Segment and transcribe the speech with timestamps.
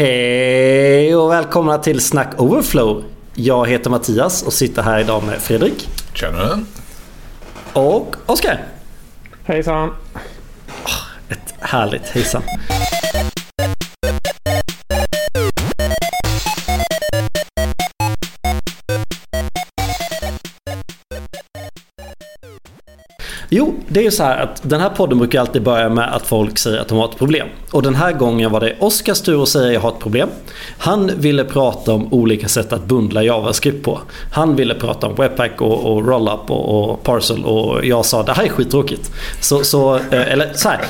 [0.00, 3.04] Hej och välkomna till Snack Overflow.
[3.34, 5.88] Jag heter Mattias och sitter här idag med Fredrik.
[6.14, 6.64] Tjena.
[7.72, 8.64] Och Oskar.
[9.44, 9.94] Hejsan.
[11.28, 12.42] Ett härligt hejsan.
[23.92, 26.58] Det är ju så här att den här podden brukar alltid börja med att folk
[26.58, 27.48] säger att de har ett problem.
[27.70, 30.28] Och den här gången var det Oskars tur att säga att jag har ett problem.
[30.78, 34.00] Han ville prata om olika sätt att bundla JavaScript på.
[34.32, 38.32] Han ville prata om Webpack och, och Rollup och, och Parcel och jag sa det
[38.32, 39.10] här är skittråkigt.
[39.40, 40.80] Så, så eh, eller så här,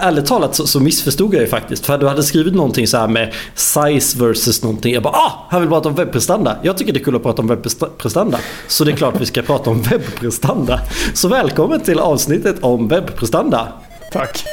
[0.00, 1.86] ärligt talat så, så missförstod jag ju faktiskt.
[1.86, 4.94] För du hade skrivit någonting så här med size versus någonting.
[4.94, 6.56] Jag bara ah, han vill prata om webbprestanda.
[6.62, 8.38] Jag tycker det är kul att prata om webbprestanda.
[8.68, 10.80] Så det är klart vi ska prata om webbprestanda.
[11.14, 12.25] Så välkommen till avsnittet
[12.60, 13.72] om webbprestanda.
[14.12, 14.44] Tack.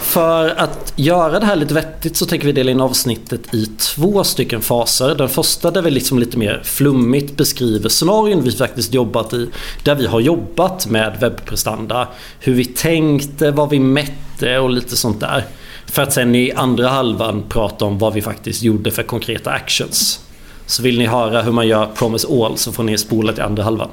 [0.00, 4.24] För att göra det här lite vettigt så tänker vi dela in avsnittet i två
[4.24, 5.14] stycken faser.
[5.14, 9.48] Den första där vi liksom lite mer flummigt beskriver scenarion vi faktiskt jobbat i.
[9.84, 12.08] Där vi har jobbat med webbprestanda.
[12.40, 15.44] Hur vi tänkte, vad vi mätte och lite sånt där.
[15.86, 20.20] För att sen i andra halvan prata om vad vi faktiskt gjorde för konkreta actions.
[20.66, 23.62] Så vill ni höra hur man gör Promise All så får ni spola till andra
[23.62, 23.88] halvan.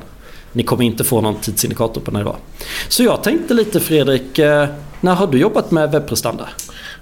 [0.54, 2.38] Ni kommer inte få någon tidsindikator på när det var.
[2.88, 4.68] Så jag tänkte lite Fredrik, eh,
[5.02, 6.50] när har du jobbat med webbprestanda?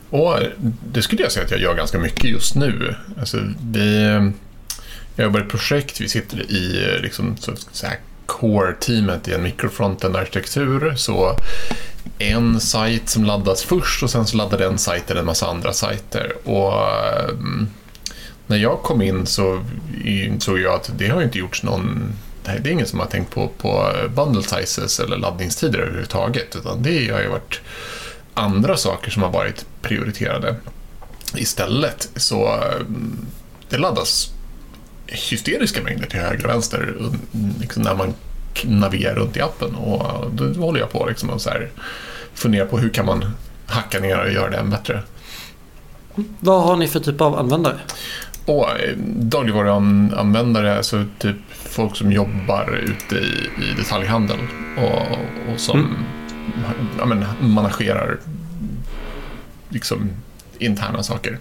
[0.09, 0.35] Och
[0.93, 2.95] det skulle jag säga att jag gör ganska mycket just nu.
[3.19, 3.37] Alltså,
[3.71, 4.03] vi,
[5.15, 10.93] jag jobbar i projekt, vi sitter i liksom, så, så här, core-teamet i en mikrofrontend-arkitektur.
[10.95, 11.35] Så
[12.17, 16.33] en sajt som laddas först och sen så laddar den sajten en massa andra sajter.
[16.43, 16.73] Och
[17.29, 17.67] mm,
[18.47, 19.63] när jag kom in så
[20.05, 22.13] insåg jag att det har inte gjorts någon
[22.43, 26.55] det är ingen som har tänkt på, på bundle sizes eller laddningstider överhuvudtaget.
[26.55, 27.61] Utan det har ju varit
[28.33, 30.55] andra saker som har varit prioriterade
[31.35, 32.09] istället.
[32.15, 32.63] Så
[33.69, 34.31] det laddas
[35.07, 36.95] hysteriska mängder till höger och vänster
[37.59, 38.13] liksom när man
[38.63, 39.75] navigerar runt i appen.
[39.75, 41.69] Och då håller jag på liksom och så här
[42.33, 43.25] funderar på hur kan man
[43.65, 45.03] hacka ner och göra det än bättre.
[46.39, 47.79] Vad har ni för typ av användare?
[48.45, 48.65] Och
[49.05, 54.39] dagligvaruanvändare, alltså typ folk som jobbar ute i, i detaljhandel
[54.77, 55.17] och,
[55.53, 55.95] och som mm.
[56.97, 58.17] ja, men, managerar
[59.69, 60.09] liksom
[60.59, 61.37] interna saker.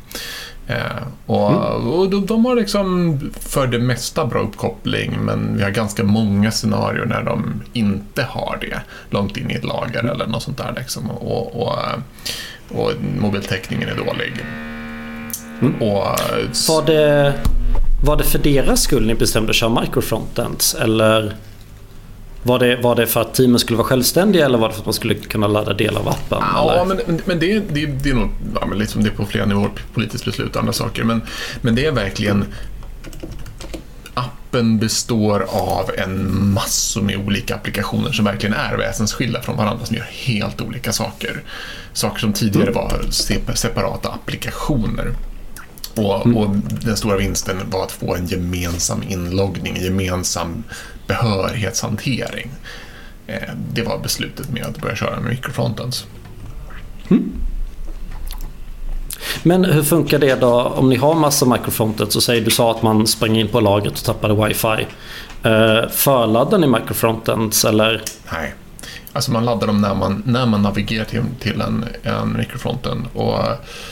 [0.67, 1.89] Eh, och, mm.
[1.89, 6.51] och de, de, har liksom för det mesta bra uppkoppling men vi har ganska många
[6.51, 8.81] scenarier när de inte har det
[9.11, 10.13] långt in i ett lager mm.
[10.13, 10.75] eller något sånt där.
[10.77, 11.11] Liksom.
[11.11, 11.79] Och, och,
[12.69, 14.45] och mobiltäckningen är dålig.
[15.61, 15.83] Mm.
[15.83, 16.03] Och,
[16.69, 17.35] var, det,
[18.05, 20.75] var det för deras skull ni bestämde att köra microfrontends?
[20.75, 21.37] Eller
[22.43, 24.87] var det, var det för att teamen skulle vara självständiga eller var det för att
[24.87, 26.39] man skulle kunna ladda del av appen?
[26.55, 29.47] Ja, men, men det, det, det är nog ja, men liksom det är på flera
[29.47, 31.05] nivåer, politiskt beslut och andra saker.
[31.05, 31.23] Men,
[31.61, 32.45] men det är verkligen
[34.15, 39.97] appen består av en massor med olika applikationer som verkligen är väsensskilda från varandra som
[39.97, 41.43] gör helt olika saker.
[41.93, 42.75] Saker som tidigare mm.
[42.75, 43.11] var
[43.55, 45.15] separata applikationer
[46.07, 46.37] och, mm.
[46.37, 50.65] och, den stora vinsten var att få en gemensam inloggning, en gemensam
[51.07, 52.51] behörighetshantering.
[53.27, 56.07] Eh, det var beslutet med att börja köra med mikrofrontens.
[57.11, 57.33] Mm.
[59.43, 62.83] Men hur funkar det då om ni har massa microfrontends och säger du sa att
[62.83, 64.87] man sprang in på lagret och tappade wifi.
[65.43, 68.03] Eh, förladdar ni microfrontends eller?
[68.33, 68.55] Nej,
[69.13, 73.07] Alltså man laddar dem när man, när man navigerar till, till en, en mikrofronten.
[73.13, 73.39] Och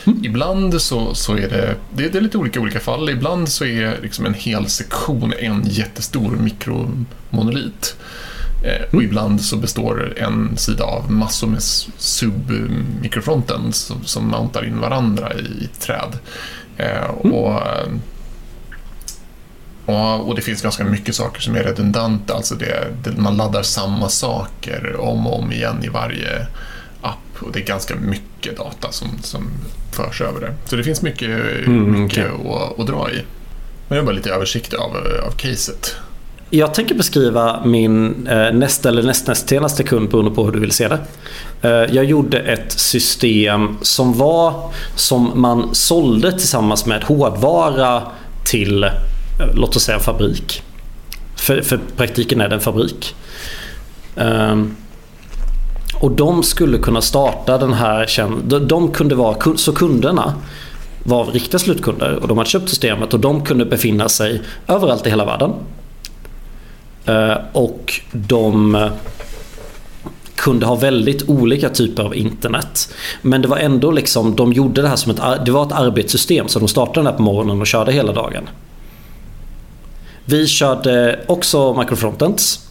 [0.06, 0.25] mm.
[0.25, 3.11] Ibland så, så är det, det, det är lite olika olika fall.
[3.11, 7.97] Ibland så är liksom en hel sektion en jättestor mikromonolit.
[8.65, 9.05] Eh, och mm.
[9.05, 11.62] ibland så består en sida av massor med
[11.97, 16.19] submikrofronten som, som mountar in varandra i, i träd.
[16.77, 17.33] Eh, mm.
[17.33, 17.62] och
[19.88, 23.62] och, och, det finns ganska mycket saker som är redundanta, alltså det, det, man laddar
[23.62, 26.47] samma saker om och om igen i varje
[27.03, 29.50] app och det är ganska mycket data som, som
[29.93, 30.54] förs över det.
[30.65, 31.29] Så det finns mycket,
[31.67, 32.55] mm, mycket okay.
[32.55, 33.23] att, att, dra i.
[33.88, 34.96] Men jag har bara lite översikt av,
[35.26, 35.96] av caset.
[36.50, 40.73] Jag tänker beskriva min eh, nästa eller nästnäst senaste kund beroende på hur du vill
[40.73, 40.99] se det.
[41.62, 48.02] Eh, jag gjorde ett system som var som man sålde tillsammans med hårdvara
[48.44, 48.90] till
[49.55, 50.62] låt oss säga en fabrik.
[51.37, 53.14] För, för praktiken är det en fabrik.
[54.17, 54.76] Um,
[56.00, 60.35] och de skulle kunna starta den här de, de kunde vara, så kunderna
[61.05, 65.11] var riktiga slutkunder och de hade köpt systemet och de kunde befinna sig överallt i
[65.11, 65.52] hela världen.
[67.08, 68.90] Uh, och de eh,
[70.35, 72.94] kunde ha väldigt olika typer av internet.
[73.23, 76.49] Men det var ändå liksom, de gjorde det här som ett, det var ett arbetssystem
[76.49, 78.49] så de startade den här på morgonen och körde hela dagen.
[80.30, 82.69] Vi körde också microfrontends.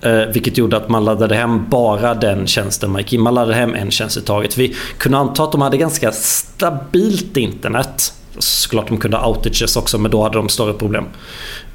[0.00, 3.20] Eh, vilket gjorde att man laddade hem bara den tjänsten man gick in.
[3.20, 4.58] Man laddade hem en tjänst i taget.
[4.58, 8.12] Vi kunde anta att de hade ganska stabilt internet.
[8.38, 11.04] Såklart de kunde ha outages också men då hade de större problem.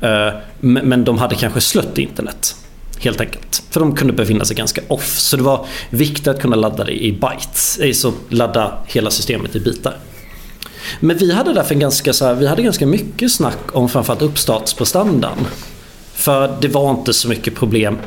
[0.01, 0.29] Eh,
[0.59, 2.55] men de hade kanske slött internet.
[2.99, 3.63] Helt enkelt.
[3.69, 5.17] För de kunde befinna sig ganska off.
[5.17, 7.79] Så det var viktigt att kunna ladda det i bytes.
[7.83, 9.97] Alltså ladda hela systemet i bitar.
[10.99, 15.37] Men vi hade därför ganska, så här, vi hade ganska mycket snack om framförallt uppstartsprestandan.
[16.13, 17.97] För det var inte så mycket problem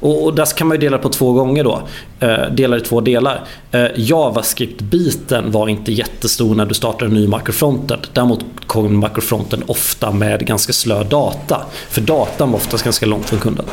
[0.00, 1.82] och, och där kan man ju dela på två gånger då.
[2.20, 3.44] Eh, dela i två delar.
[3.70, 8.06] Eh, JavaScript-biten var inte jättestor när du startade en ny microfrontend.
[8.12, 11.62] Däremot kom microfronten ofta med ganska slö data.
[11.88, 13.64] För datan var oftast ganska långt från kunden.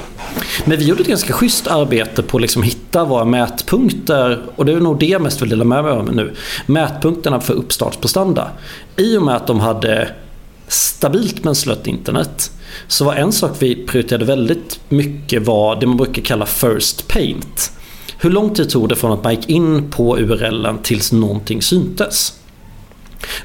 [0.66, 4.42] Men vi gjorde ett ganska schysst arbete på att liksom hitta våra mätpunkter.
[4.56, 6.34] Och det är nog det jag mest vill dela med mig av nu.
[6.66, 8.48] Mätpunkterna för uppstartsprestanda.
[8.98, 10.10] I och med att de hade
[10.68, 12.52] stabilt men slött internet
[12.88, 17.72] så var en sak vi prioriterade väldigt mycket var det man brukar kalla First Paint.
[18.20, 22.34] Hur lång tid tog det från att man gick in på URLen tills någonting syntes?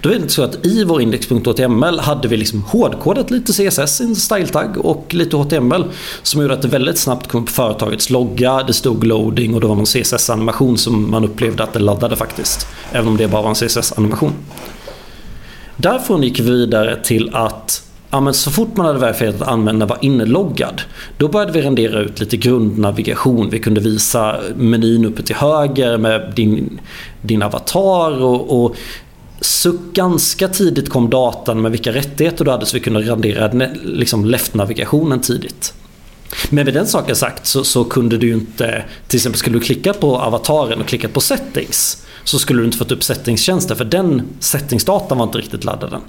[0.01, 4.05] Då är det så att i vår index.html hade vi liksom hårdkodat lite CSS i
[4.05, 5.85] en styletagg och lite HTML
[6.23, 9.67] som gjorde att det väldigt snabbt kom upp företagets logga, det stod loading och det
[9.67, 12.67] var någon CSS-animation som man upplevde att det laddade faktiskt.
[12.93, 14.33] Även om det bara var en CSS-animation.
[15.77, 19.89] Därifrån gick vi vidare till att ja, men så fort man hade verifierat att användaren
[19.89, 20.83] var inloggad
[21.19, 23.51] då började vi rendera ut lite grundnavigation.
[23.51, 26.81] Vi kunde visa menyn uppe till höger med din,
[27.23, 28.77] din avatar och, och
[29.41, 34.25] så ganska tidigt kom datan med vilka rättigheter du hade så vi kunde rendera liksom
[34.25, 35.75] left-navigationen tidigt.
[36.51, 39.93] Men med den saken sagt så, så, kunde du inte, till exempel skulle du klicka
[39.93, 44.23] på avataren och klicka på settings så skulle du inte fått upp settingstjänster för den
[44.41, 46.03] settingsdatan var inte riktigt laddad än.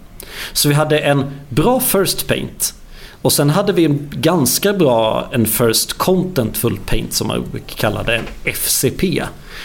[0.54, 2.74] Så vi hade en bra First Paint
[3.21, 7.45] och sen hade vi en ganska bra en First Contentful Paint som man
[7.75, 9.24] kallade en FCP.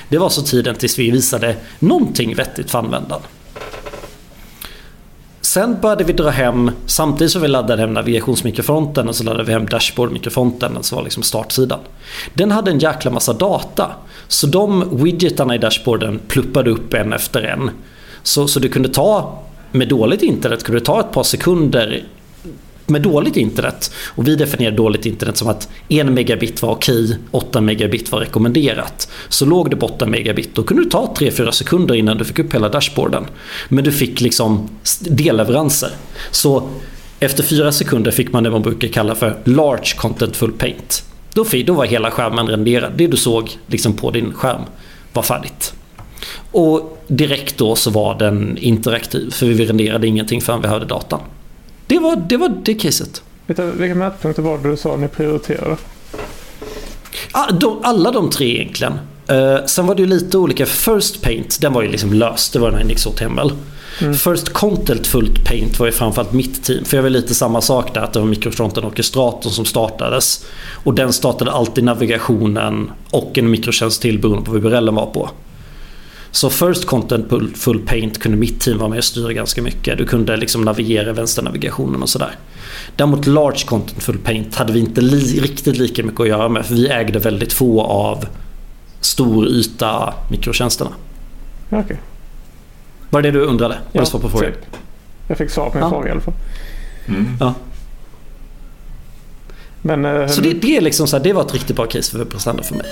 [0.09, 3.23] Det var så tiden tills vi visade någonting vettigt för användaren.
[5.49, 9.53] Sen började vi dra hem, samtidigt som vi laddade hem navigationsmikrofronten och så laddade vi
[9.53, 11.79] hem dashboardmikrofronten som alltså var liksom startsidan.
[12.35, 13.91] Den hade en jäkla massa data.
[14.27, 17.71] Så de widgetarna i dashboarden pluppade upp en efter en.
[18.23, 19.39] Så, så du kunde ta,
[19.73, 22.05] med dåligt internet, kunde du ta ett par sekunder
[22.88, 23.93] med dåligt internet.
[24.06, 29.08] Och vi definierar dåligt internet som att 1 megabit var okej, 8 megabit var rekommenderat.
[29.29, 32.38] Så låg det på 8 megabit, då kunde det ta 3-4 sekunder innan du fick
[32.38, 33.25] upp hela dashboarden.
[33.69, 34.69] Men du fick liksom
[35.00, 35.90] delleveranser.
[36.31, 36.69] Så
[37.20, 41.05] efter 4 sekunder fick man det man brukar kalla för large contentful paint.
[41.34, 42.93] Då, då var hela skärmen renderad.
[42.96, 44.62] Det du såg liksom på din skärm
[45.12, 45.75] var färdigt.
[46.50, 51.20] Och direkt då så var den interaktiv för vi renderade ingenting förrän vi hörde datan.
[51.88, 53.23] Det var det, var det caset.
[53.46, 55.76] vilka mätpunkter var det du sa ni prioriterade?
[57.32, 58.93] Ah, de, alla de tre egentligen.
[59.32, 60.67] Uh, sen var det ju lite olika.
[60.67, 62.52] First Paint, den var ju liksom löst.
[62.52, 63.52] Det var den här Nix HTML.
[64.00, 64.14] Mm.
[64.14, 66.85] First Content Fullt Paint var ju framförallt mitt team.
[66.85, 68.00] För jag var lite samma sak där.
[68.00, 70.46] Att det var mikrofronten och orkestratorn som startades.
[70.84, 75.31] Och den startade alltid navigationen och en mikrotjänst till beroende på vad URLen var på.
[76.31, 79.99] Så First Content Full Paint kunde mitt team vara med och styra ganska mycket.
[79.99, 82.37] Du kunde liksom navigera vänsternavigationen och sådär.
[82.97, 86.67] Däremot Large Content Full Paint hade vi inte li riktigt lika mycket att göra med
[86.67, 88.25] för vi ägde väldigt få av
[89.01, 90.91] stor yta mikrotjänsterna.
[91.67, 91.81] Okej.
[91.81, 91.97] Okay.
[93.11, 93.75] Var det det du undrade?
[93.75, 94.53] Var ja, det svar på frågan?
[94.53, 94.67] Typ.
[95.29, 95.91] Jag fick svar på min ja.
[95.91, 96.35] fråga i alla fall.
[97.08, 97.37] Mm.
[97.41, 97.55] Ja.
[99.82, 102.11] Men, uh, så det, det, är liksom så här, det var ett riktigt bra case
[102.11, 102.87] för webbprestanda för mig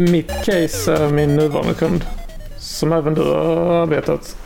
[0.00, 2.04] mitt case är min nuvarande kund.
[2.58, 4.36] Som även du har arbetat.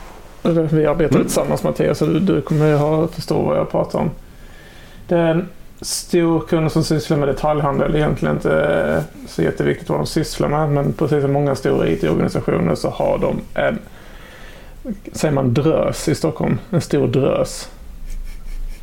[0.43, 1.27] Eller vi arbetade mm.
[1.27, 4.11] tillsammans Mattias så du, du kommer ha förstå vad jag pratar om.
[5.07, 5.49] Det är en
[5.81, 7.95] stor kund som sysslar med detaljhandel.
[7.95, 12.89] Egentligen inte så jätteviktigt vad de sysslar med men precis som många stora IT-organisationer så
[12.89, 13.79] har de en,
[15.11, 16.59] säger man drös i Stockholm?
[16.69, 17.69] En stor drös.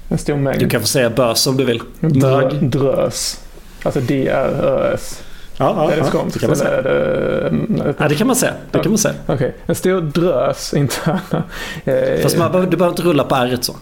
[0.08, 0.60] En stor mängd.
[0.60, 1.82] Du kan få säga bös om du vill.
[2.00, 3.40] Drö, drös.
[3.82, 5.23] Alltså D-R-Ö-S.
[5.56, 6.34] Ja, ja, är det skånskt?
[6.34, 6.82] Det kan man säga.
[6.82, 7.52] Det,
[7.98, 8.52] ja, det kan man säga.
[8.70, 9.14] Det kan man säga.
[9.28, 9.50] Okay.
[9.66, 11.42] En stor drös interna.
[11.84, 13.76] Eh, Fast man, du behöver inte rulla på r så.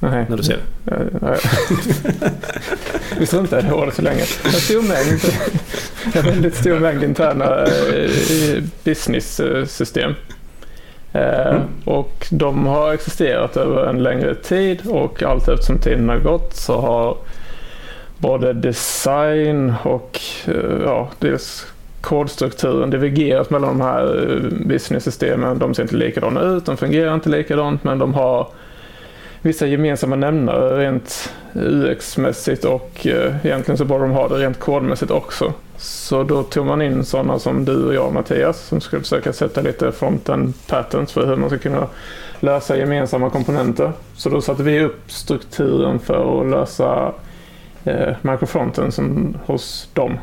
[0.00, 0.26] Nej.
[0.28, 1.38] När du ser det.
[3.18, 4.22] Vi struntar i det ordet så länge.
[4.44, 5.20] En stor mängd,
[6.14, 10.14] en väldigt stor mängd interna eh, business-system.
[11.12, 11.62] Eh, mm.
[11.84, 16.80] Och de har existerat över en längre tid och allt eftersom tiden har gått så
[16.80, 17.16] har
[18.18, 21.66] både design och eh, ja, dels
[22.00, 25.58] kodstrukturen divergerat mellan de här eh, business-systemen.
[25.58, 28.46] De ser inte likadana ut, de fungerar inte likadant men de har
[29.42, 33.06] vissa gemensamma nämnare rent eh, UX-mässigt och
[33.42, 35.52] egentligen så borde de ha det rent kodmässigt också.
[35.76, 39.60] Så då tog man in sådana som du och jag Mattias som skulle försöka sätta
[39.60, 41.86] lite fronten patterns för hur man ska kunna
[42.40, 43.92] lösa gemensamma komponenter.
[44.16, 47.12] Så då satte vi upp strukturen för att lösa
[47.88, 50.18] eh, microfronten som hos dem.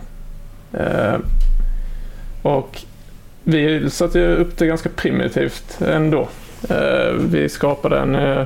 [0.74, 1.16] Eh,
[2.42, 2.82] och
[3.44, 6.28] vi satte upp det ganska primitivt ändå.
[6.70, 8.44] Eh, vi skapade en, eh,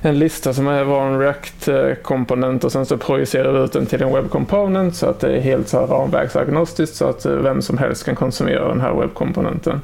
[0.00, 4.14] en lista som var en React-komponent och sen så projicerade vi ut den till en
[4.14, 7.78] web component så att det är helt så här ramverksagnostiskt så att eh, vem som
[7.78, 9.80] helst kan konsumera den här webbkomponenten.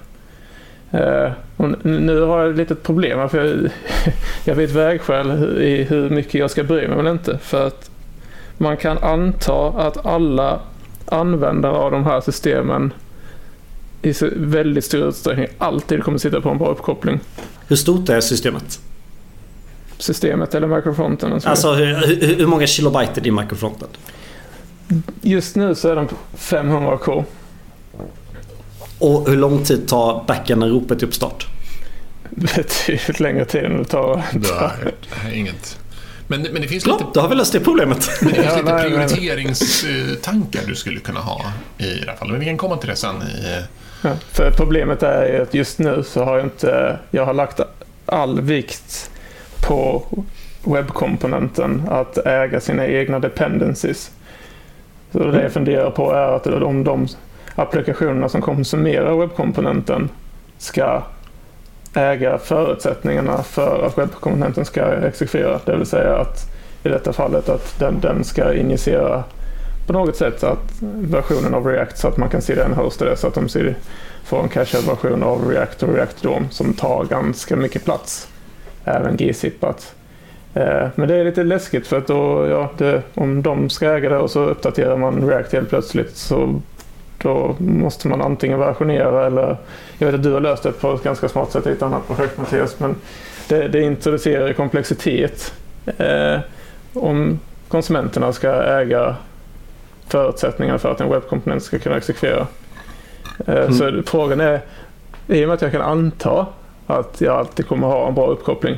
[0.90, 3.70] Eh, och nu har jag ett litet problem för jag,
[4.44, 7.38] jag vet vägskäl i hur mycket jag ska bry mig eller inte.
[7.38, 7.90] För att
[8.62, 10.61] man kan anta att alla
[11.07, 12.92] användare av de här systemen
[14.02, 17.21] i väldigt stor utsträckning alltid kommer sitta på en bra uppkoppling.
[17.69, 18.81] Hur stort är systemet?
[19.99, 21.40] Systemet eller microfronten?
[21.45, 23.88] Alltså hur, hur, hur många kilobyte är din microfronten?
[25.21, 27.25] Just nu så är den 500k.
[28.99, 31.47] Och hur lång tid tar backend-ropet till uppstart?
[32.31, 34.23] Betydligt längre tid än det tar.
[34.33, 35.78] Det är inget
[36.32, 37.10] men, men det finns Klart, lite...
[37.14, 38.10] då har vi löst det problemet.
[38.20, 41.40] Men det finns ja, lite prioriteringstankar du skulle kunna ha
[41.78, 42.30] i det här fallet.
[42.30, 43.16] Men vi kan komma till det sen.
[43.22, 43.62] I...
[44.02, 46.98] Ja, för problemet är att just nu så har jag inte...
[47.10, 47.60] Jag har lagt
[48.06, 49.10] all vikt
[49.68, 50.04] på
[50.64, 54.10] webbkomponenten att äga sina egna dependencies.
[55.12, 57.08] Så det jag funderar på är att om de
[57.54, 60.08] applikationerna som konsumerar webbkomponenten
[60.58, 61.02] ska
[61.94, 65.61] äga förutsättningarna för att webbkomponenten ska exekvera.
[65.64, 66.50] Det vill säga att
[66.84, 69.25] i detta fallet att den, den ska injicera
[69.87, 73.16] på något sätt att versionen av React så att man kan se den hosta det
[73.16, 73.75] så att de ser,
[74.25, 78.28] får en cachad version av React och React DOM som tar ganska mycket plats.
[78.84, 79.94] Även gzippat.
[80.54, 84.08] Eh, men det är lite läskigt för att då, ja, det, om de ska äga
[84.08, 86.61] det och så uppdaterar man React helt plötsligt så
[87.23, 89.57] då måste man antingen versionera eller
[89.99, 92.07] jag vet att du har löst det på ett ganska smart sätt i ett annat
[92.07, 92.97] projekt Mattias men
[93.49, 95.55] det, det introducerar komplexitet.
[95.99, 96.38] Eh,
[96.95, 97.38] om
[97.69, 99.17] konsumenterna ska äga
[100.09, 102.47] förutsättningarna för att en webbkomponent ska kunna exekvera.
[103.47, 103.73] Eh, mm.
[103.73, 104.61] Så frågan är,
[105.26, 106.47] i och med att jag kan anta
[106.87, 108.76] att jag alltid kommer ha en bra uppkoppling,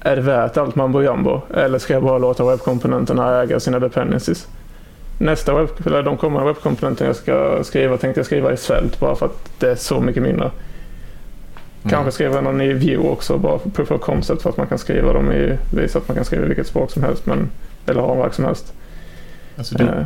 [0.00, 1.40] är det värt allt mambo jumbo?
[1.54, 4.48] Eller ska jag bara låta webbkomponenterna äga sina dependencies?
[5.18, 9.16] Nästa webb, eller de kommande webbkomponenter jag ska skriva tänkte jag skriva i Svelte bara
[9.16, 10.44] för att det är så mycket mindre.
[10.44, 11.90] Mm.
[11.90, 14.78] Kanske skriva någon i Vue också, bara för proof of concept för att man kan
[14.78, 17.50] skriva dem i, visa att man kan skriva i vilket språk som helst, men,
[17.86, 18.72] eller ramverk som helst.
[19.56, 20.04] Alltså du, eh.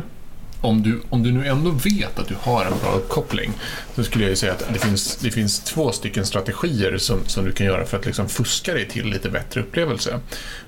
[0.61, 3.51] om, du, om du nu ändå vet att du har en bra uppkoppling,
[3.95, 7.45] så skulle jag ju säga att det finns, det finns två stycken strategier som, som
[7.45, 10.19] du kan göra för att liksom fuska dig till lite bättre upplevelse.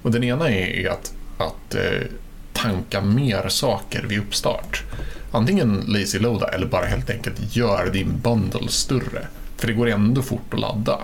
[0.02, 2.08] Och den ena är, är att, att eh,
[2.54, 4.84] tanka mer saker vid uppstart.
[5.32, 9.28] Antingen lazy loada eller bara helt enkelt gör din bundle större.
[9.58, 11.00] För det går ändå fort att ladda.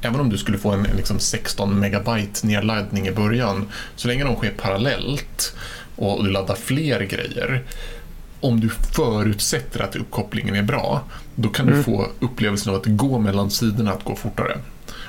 [0.00, 4.24] Även om du skulle få en, en liksom 16 megabyte nedladdning i början, så länge
[4.24, 5.54] de sker parallellt
[5.96, 7.64] och du laddar fler grejer,
[8.40, 11.02] om du förutsätter att uppkopplingen är bra,
[11.34, 11.84] då kan du mm.
[11.84, 14.58] få upplevelsen av att gå mellan sidorna att gå fortare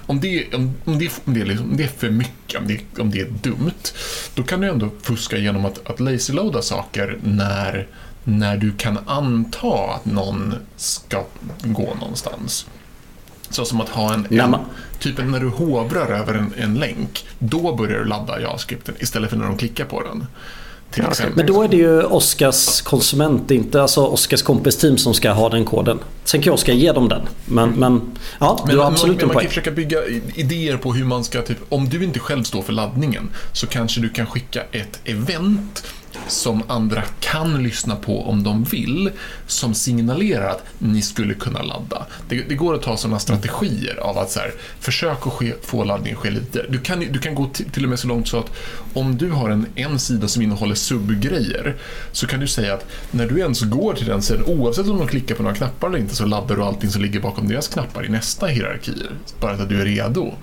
[0.05, 2.67] om det, om, om det, om det, är, liksom, om det är för mycket, om
[2.67, 3.93] det, om det är dumt,
[4.35, 7.87] då kan du ändå fuska genom att, att lazy-loada saker när,
[8.23, 11.23] när du kan anta att någon ska
[11.63, 12.65] gå någonstans.
[13.49, 14.55] Så som att ha en, en
[14.99, 19.37] typ när du hovrar över en, en länk, då börjar du ladda JavaScripten istället för
[19.37, 20.27] när de klickar på den.
[21.35, 25.49] Men då är det ju Oskars konsument, inte alltså Oskars kompis team som ska ha
[25.49, 25.99] den koden.
[26.23, 27.21] Sen kan Oskar ge dem den.
[27.45, 28.01] Men, men
[28.39, 29.35] ja, men, du har absolut men, en poäng.
[29.35, 29.97] Man kan försöka bygga
[30.35, 34.01] idéer på hur man ska, typ, om du inte själv står för laddningen så kanske
[34.01, 35.83] du kan skicka ett event
[36.27, 39.11] som andra kan lyssna på om de vill,
[39.47, 42.05] som signalerar att ni skulle kunna ladda.
[42.29, 45.83] Det, det går att ta sådana strategier av att så här, försök att ske, få
[45.83, 46.65] laddningen ske lite.
[46.69, 48.51] Du kan, du kan gå till och med så långt så att
[48.93, 51.75] om du har en, en sida som innehåller subgrejer
[52.11, 55.07] så kan du säga att när du ens går till den sidan, oavsett om de
[55.07, 58.05] klickar på några knappar eller inte, så laddar du allting som ligger bakom deras knappar
[58.05, 58.93] i nästa hierarki.
[59.39, 60.33] Bara att du är redo.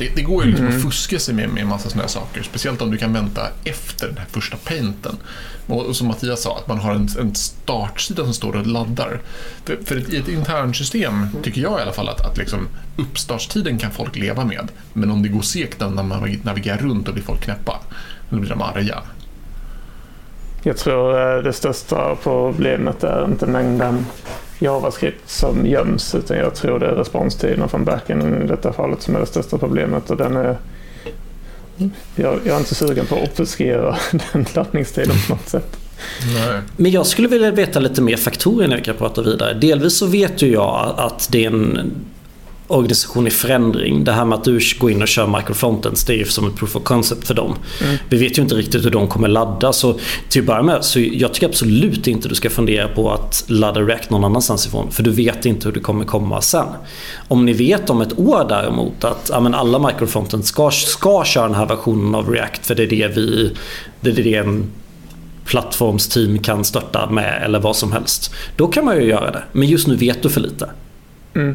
[0.00, 0.78] Det, det går ju liksom mm.
[0.78, 2.42] att fuska sig med, med massa sådana här saker.
[2.42, 5.16] Speciellt om du kan vänta efter den här första painten.
[5.66, 9.20] Och, och som Mattias sa, att man har en, en startsida som står och laddar.
[9.64, 13.78] För, för ett, i ett internsystem tycker jag i alla fall att, att liksom uppstartstiden
[13.78, 14.68] kan folk leva med.
[14.92, 17.80] Men om det går segt när man navigerar runt och blir folk knäppa,
[18.30, 19.02] då blir de arga.
[20.62, 24.06] Jag tror eh, det största problemet är inte mängden
[24.60, 29.16] JavaScript som göms utan jag tror det är responstiden från backen i detta fallet som
[29.16, 30.56] är det största problemet och den är
[32.14, 33.96] jag, jag är inte sugen på att obfuskera
[34.32, 35.76] den laddningstiden på något sätt.
[36.34, 36.60] Nej.
[36.76, 39.54] Men jag skulle vilja veta lite mer faktorer när vi kan prata vidare.
[39.54, 41.92] Delvis så vet ju jag att det är en
[42.70, 44.04] organisation i förändring.
[44.04, 46.56] Det här med att du går in och kör microfrontends det är ju som ett
[46.56, 47.56] proof of concept för dem.
[47.84, 47.96] Mm.
[48.08, 49.98] Vi vet ju inte riktigt hur de kommer ladda så
[50.28, 53.80] till att börja med så jag tycker absolut inte du ska fundera på att ladda
[53.80, 56.66] React någon annanstans ifrån för du vet inte hur det kommer komma sen.
[57.28, 61.46] Om ni vet om ett år däremot att ja, men alla microfrontends ska, ska köra
[61.46, 63.56] den här versionen av React för det är det vi
[64.00, 64.64] det är det en
[65.44, 68.34] plattformsteam kan störta med eller vad som helst.
[68.56, 69.42] Då kan man ju göra det.
[69.52, 70.70] Men just nu vet du för lite.
[71.34, 71.54] Mm.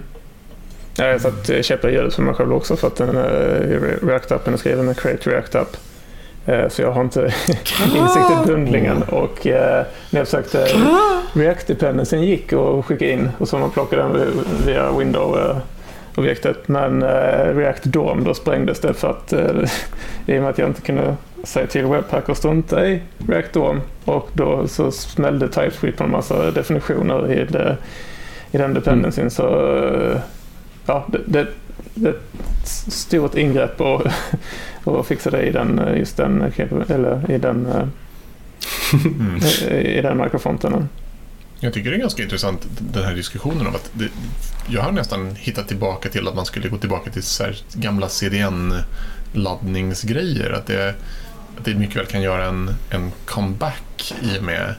[0.98, 4.54] Jag har satt käppar i hjulet för mig själv också för att den uh, React-appen
[4.54, 5.78] är skriven med Create React-app.
[6.50, 7.22] Uh, så jag har inte
[7.96, 9.86] insikt i bundlingen och uh, när
[10.20, 10.68] jag försökte
[11.34, 16.68] React-dependencyn gick och skicka in och så man plockade den via window-objektet.
[16.68, 17.04] Men
[17.56, 19.34] React DOM då sprängdes det för att
[20.26, 23.82] i och med att jag inte kunde säga till Webpack att strunta i React DOM
[24.06, 27.78] och då så smällde TypeScript på en massa definitioner i, det,
[28.52, 29.22] i den dependencyn.
[29.22, 29.30] Mm.
[29.30, 29.46] Så
[30.86, 31.48] ja, det, det,
[31.94, 34.02] det är ett stort ingrepp och,
[34.98, 36.54] och fixa det i den, just den,
[36.90, 37.68] eller i den,
[38.94, 39.42] mm.
[39.72, 40.90] i den mikrofonten.
[41.60, 44.10] Jag tycker det är ganska intressant den här diskussionen om att det,
[44.68, 47.24] jag har nästan hittat tillbaka till att man skulle gå tillbaka till
[47.74, 50.52] gamla CDN-laddningsgrejer.
[50.52, 50.96] Att det,
[51.58, 54.76] att det mycket väl kan göra en, en comeback i och med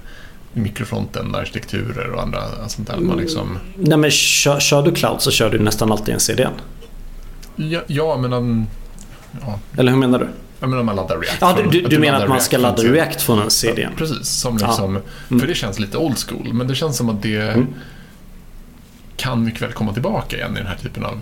[0.56, 2.96] mikrofronten-arkitekturer och andra sånt där.
[2.96, 3.58] Man liksom...
[3.76, 6.52] Nej men kör, kör, du cloud så kör du nästan alltid en CDN.
[7.56, 8.32] Ja, ja men...
[8.32, 8.66] Um,
[9.40, 9.58] ja.
[9.78, 10.28] Eller hur menar du?
[10.60, 11.38] Jag menar man laddar React.
[11.40, 13.90] Ja, du, du, du menar att man ska ladda React från en CDN?
[13.90, 14.28] Ja, precis.
[14.28, 14.90] Som liksom,
[15.30, 15.40] mm.
[15.40, 16.52] För det känns lite old school.
[16.52, 17.66] Men det känns som att det mm.
[19.16, 21.20] kan mycket väl komma tillbaka igen i den här typen av...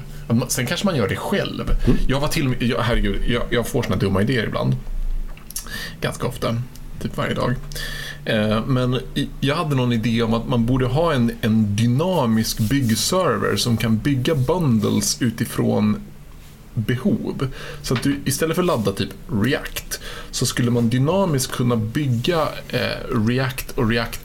[0.49, 1.71] Sen kanske man gör det själv.
[1.87, 1.99] Mm.
[2.09, 4.77] Jag var till jag, herregud, jag, jag får såna dumma idéer ibland.
[6.01, 6.57] Ganska ofta.
[7.03, 7.55] Typ varje dag.
[8.25, 9.01] Eh, men
[9.41, 13.99] jag hade någon idé om att man borde ha en, en dynamisk byggserver som kan
[13.99, 15.97] bygga bundles utifrån
[16.75, 17.49] behov.
[17.83, 22.49] Så att du istället för att ladda typ React så skulle man dynamiskt kunna bygga
[22.69, 24.21] eh, React och React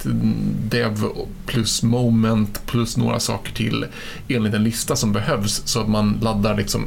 [0.70, 1.06] Dev
[1.46, 3.86] plus Moment plus några saker till
[4.28, 6.82] enligt en lista som behövs så att man laddar liksom...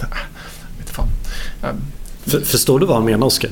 [0.00, 0.20] Nej,
[0.78, 1.08] vet fan.
[2.24, 3.50] För, förstår du vad han menar, Oskar?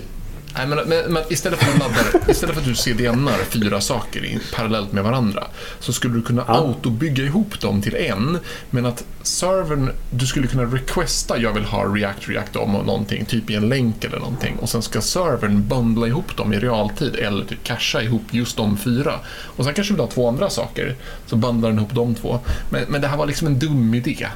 [0.56, 4.24] Nej, men, men, men, istället, för att ladda, istället för att du CDNar fyra saker
[4.24, 5.46] i, parallellt med varandra
[5.80, 6.54] så skulle du kunna ja.
[6.54, 8.38] autobygga ihop dem till en
[8.70, 13.24] men att servern, du skulle kunna requesta jag vill ha React, React om och någonting,
[13.24, 17.16] typ i en länk eller någonting och sen ska servern bundla ihop dem i realtid
[17.16, 19.14] eller typ cachea ihop just de fyra.
[19.26, 22.40] Och sen kanske du vill ha två andra saker, så bundlar den ihop de två.
[22.70, 24.26] Men, men det här var liksom en dum idé.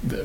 [0.00, 0.24] Det,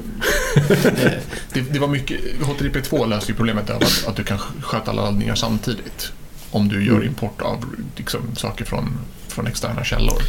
[1.54, 5.04] det, det, var mycket, HTTP2 löser ju problemet av att, att du kan sköta alla
[5.04, 6.12] laddningar samtidigt.
[6.52, 7.08] Om du gör mm.
[7.08, 10.22] import av liksom, saker från, från externa källor.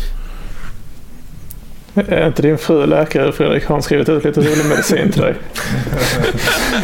[1.94, 3.64] Är inte din fru läkare Fredrik?
[3.66, 5.34] Har han skrivit ut lite rolig medicin till dig?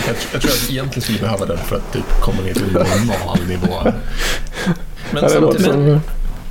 [0.07, 2.72] jag, jag, tror att jag egentligen skulle behöva den för att typ, komma ner till
[2.72, 3.92] normal nivå.
[5.11, 6.01] Men, ja, samtidigt, men, men,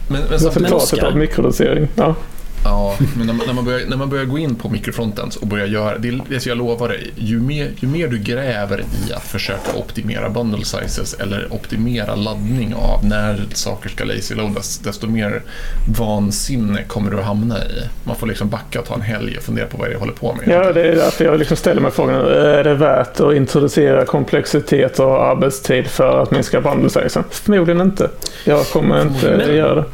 [0.08, 1.04] men, men samtidigt...
[1.04, 1.88] av mikrodosering.
[1.96, 2.16] Ja.
[2.64, 5.48] Ja, men när man, när man, börjar, när man börjar gå in på mikrofrontends och
[5.48, 9.24] börjar göra, det, det jag lovar dig, ju mer, ju mer du gräver i att
[9.24, 15.42] försöka optimera bundle sizes eller optimera laddning av när saker ska lazy loadas, desto mer
[15.98, 17.88] vansinne kommer du att hamna i.
[18.04, 20.00] Man får liksom backa och ta en helg och fundera på vad det är jag
[20.00, 20.48] håller på med.
[20.48, 25.00] Ja, det är därför jag liksom ställer mig frågan, är det värt att introducera komplexitet
[25.00, 27.24] och arbetstid för att minska bundle sizen?
[27.30, 28.10] Förmodligen inte.
[28.46, 29.86] Jag kommer inte göra det.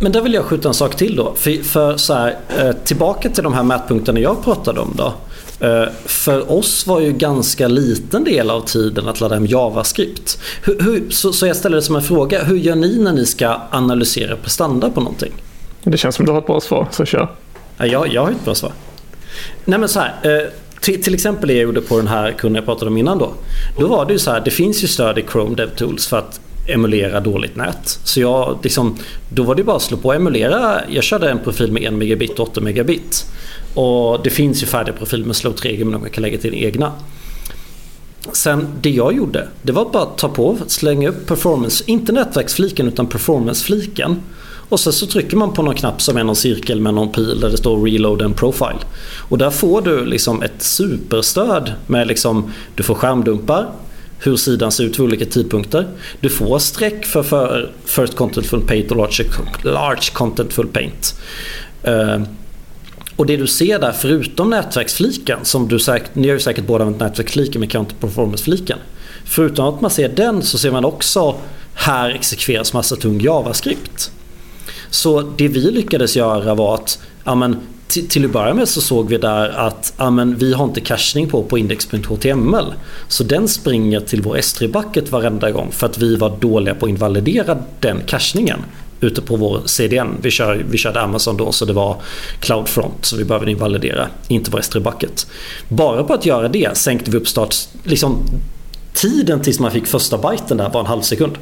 [0.00, 1.34] Men där vill jag skjuta en sak till då.
[1.36, 5.14] För, för så här, eh, tillbaka till de här mätpunkterna jag pratade om då.
[5.66, 10.38] Eh, för oss var ju ganska liten del av tiden att ladda hem JavaScript.
[10.62, 12.44] Hur, hur, så, så jag ställer det som en fråga.
[12.44, 15.32] Hur gör ni när ni ska analysera prestanda på någonting?
[15.82, 17.28] Det känns som du har ett bra svar, så kör.
[17.78, 18.72] Ja, jag, jag har ett bra svar.
[19.64, 20.14] Nej men så här.
[20.22, 20.48] Eh,
[20.80, 23.32] till, till, exempel det jag gjorde på den här kunden jag pratade om innan då.
[23.78, 26.40] Då var det ju så här, det finns ju stöd i Chrome DevTools för att
[26.66, 27.98] emulera dåligt nät.
[28.04, 28.98] Så jag, liksom,
[29.28, 30.80] då var det bara att slå på och emulera.
[30.90, 33.26] Jag körde en profil med 1 megabit och 8 megabit.
[33.74, 36.92] Och det finns ju färdiga profiler med slow 3 men man kan lägga till egna.
[38.32, 42.88] Sen det jag gjorde, det var bara att ta på, slänga upp performance, inte nätverksfliken
[42.88, 44.22] utan performancefliken.
[44.68, 47.40] Och sen så trycker man på någon knapp som är någon cirkel med någon pil
[47.40, 48.78] där det står reload and profile.
[49.28, 53.66] Och där får du liksom ett superstöd med liksom, du får skärmdumpar,
[54.18, 55.88] hur sidan ser ut vid olika tidpunkter.
[56.20, 59.24] Du får streck för, för First Contentful Paint och Large,
[59.62, 61.14] large Contentful Paint.
[61.88, 62.22] Uh,
[63.16, 66.84] och det du ser där förutom nätverksfliken, som du säkert, ni har ju säkert båda
[66.84, 68.78] använt nätverksfliken med counter performance-fliken.
[69.24, 71.34] Förutom att man ser den så ser man också
[71.74, 74.10] här exekveras massa tung JavaScript.
[74.90, 77.56] Så det vi lyckades göra var att ja, men,
[77.88, 81.28] till, till att börja med så såg vi där att amen, vi har inte cachning
[81.28, 82.74] på på index.html.
[83.08, 86.86] Så den springer till vår S3 bucket varenda gång för att vi var dåliga på
[86.86, 88.58] att invalidera den cachningen
[89.00, 90.08] ute på vår CDN.
[90.20, 91.96] Vi, kör, vi körde Amazon då så det var
[92.40, 95.26] CloudFront så vi behövde invalidera, inte vår S3 bucket.
[95.68, 97.68] Bara på att göra det sänkte vi uppstarts...
[97.84, 98.16] liksom
[98.92, 101.38] tiden tills man fick första byten där var en halv sekund.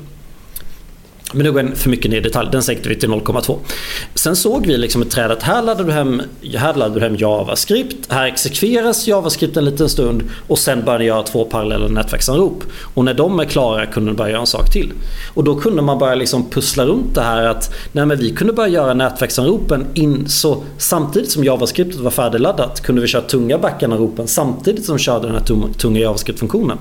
[1.34, 2.48] Men nu går jag för mycket ner i detalj.
[2.52, 3.58] Den sänkte vi till 0,2.
[4.14, 6.22] Sen såg vi liksom ett träd att här laddar du hem,
[6.54, 8.12] här laddar du hem JavaScript.
[8.12, 12.64] Här exekveras JavaScript en liten stund och sen börjar ni göra två parallella nätverksanrop.
[12.94, 14.92] Och när de är klara kunde du börja göra en sak till.
[15.34, 18.52] Och då kunde man börja liksom pussla runt det här att nej men vi kunde
[18.52, 24.28] börja göra nätverksanropen in så samtidigt som JavaScriptet var färdigladdat kunde vi köra tunga backanropen
[24.28, 26.78] samtidigt som vi körde den här tunga JavaScript-funktionen.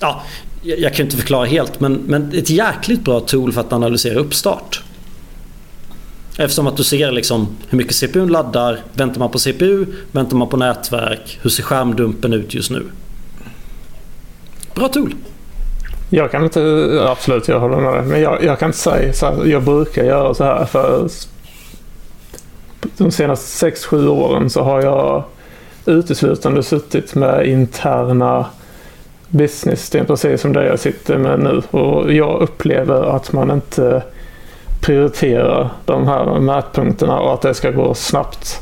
[0.00, 0.22] Ja,
[0.64, 4.82] jag kan inte förklara helt men, men ett jäkligt bra tool för att analysera uppstart.
[6.38, 10.48] Eftersom att du ser liksom hur mycket CPU laddar, väntar man på CPU, väntar man
[10.48, 12.82] på nätverk, hur ser skärmdumpen ut just nu?
[14.74, 15.14] Bra tool.
[16.10, 19.26] Jag kan inte, absolut jag håller med dig, men jag, jag kan inte säga så
[19.26, 21.08] här, jag brukar göra så här för
[22.96, 25.24] de senaste 6-7 åren så har jag
[25.86, 28.46] uteslutande suttit med interna
[29.34, 29.90] business.
[29.90, 31.62] Det är precis som det jag sitter med nu.
[31.78, 34.02] Och jag upplever att man inte
[34.80, 38.60] prioriterar de här mätpunkterna och att det ska gå snabbt.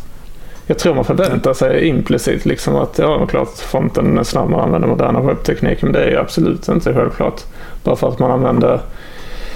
[0.67, 4.89] Jag tror man förväntar sig implicit liksom att ja, klart fronten är snabb, man använder
[4.89, 7.41] moderna webbteknik, men det är absolut inte självklart.
[7.85, 8.81] Bara för att man använder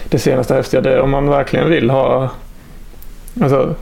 [0.08, 0.80] det senaste häftiga.
[0.80, 2.30] Det, om man verkligen vill ha
[3.40, 3.74] alltså,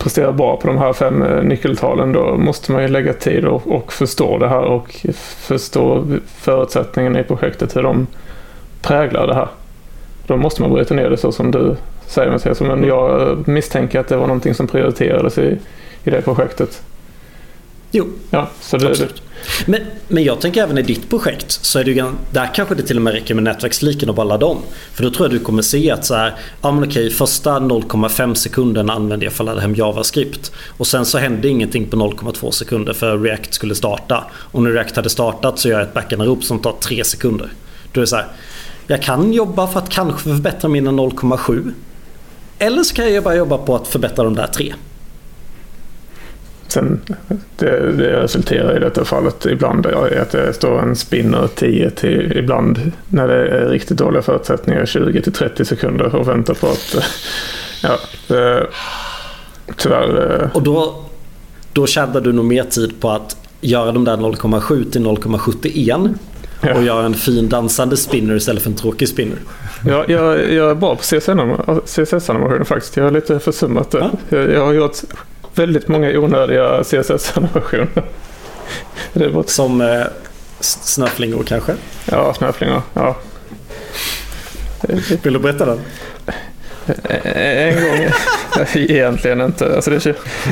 [0.00, 3.66] presterar bra på de här fem eh, nyckeltalen då måste man ju lägga tid och,
[3.66, 5.06] och förstå det här och
[5.38, 8.06] förstå förutsättningarna i projektet, hur de
[8.82, 9.48] präglar det här.
[10.26, 12.60] Då måste man bryta ner det så som du säger Mattias.
[12.60, 15.58] Men jag misstänker att det var någonting som prioriterades i,
[16.04, 16.82] i det projektet.
[17.90, 19.22] Jo, ja, så det, absolut.
[19.66, 22.82] Men, men jag tänker även i ditt projekt så är det ju, där kanske det
[22.82, 24.58] till och med räcker med nätverksliken och bara ladda om.
[24.92, 28.34] För då tror jag du kommer se att så här, ja men okej första 0,5
[28.34, 30.52] sekunden använde jag för att ladda hem JavaScript.
[30.68, 34.24] Och sen så hände ingenting på 0,2 sekunder för React skulle starta.
[34.34, 37.48] Och när React hade startat så gör jag ett backend-rop som tar 3 sekunder.
[37.92, 38.26] Då är det så här,
[38.86, 41.72] jag kan jobba för att kanske förbättra mina 0,7.
[42.58, 44.74] Eller så kan jag bara jobba på att förbättra de där tre.
[46.70, 47.00] Sen
[47.56, 52.32] det, det resulterar i detta fallet ibland i att det står en spinner 10 till
[52.36, 56.96] ibland när det är riktigt dåliga förutsättningar 20 till 30 sekunder och väntar på att
[57.82, 58.66] ja, det,
[59.76, 60.50] tyvärr.
[60.54, 61.04] Och då,
[61.72, 66.14] då tjänar du nog mer tid på att göra de där 0,7 till 0,71
[66.62, 66.74] ja.
[66.74, 69.38] och göra en fin dansande spinner istället för en tråkig spinner.
[69.86, 72.96] Ja, jag, jag är bra på CSS-animationer faktiskt.
[72.96, 73.98] Jag har lite försummat det.
[73.98, 74.10] Ja.
[74.28, 74.96] Jag, jag har gjort
[75.54, 78.02] väldigt många onödiga CSS-animationer.
[79.46, 80.02] Som eh,
[80.60, 81.74] snöflingor kanske?
[82.04, 82.82] Ja, snöflingor.
[82.94, 83.16] Ja.
[85.22, 85.80] Vill du berätta den?
[87.22, 88.06] En gång,
[88.74, 89.74] egentligen inte.
[89.74, 90.06] Alltså det,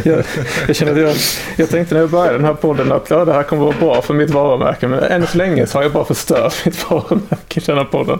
[0.05, 0.25] jag,
[0.67, 1.17] jag, känner att jag,
[1.57, 4.03] jag tänkte när jag började den här podden att ja, det här kommer vara bra
[4.03, 4.89] för mitt varumärke.
[4.89, 8.19] Men än så länge så har jag bara förstört mitt varumärke i den här podden.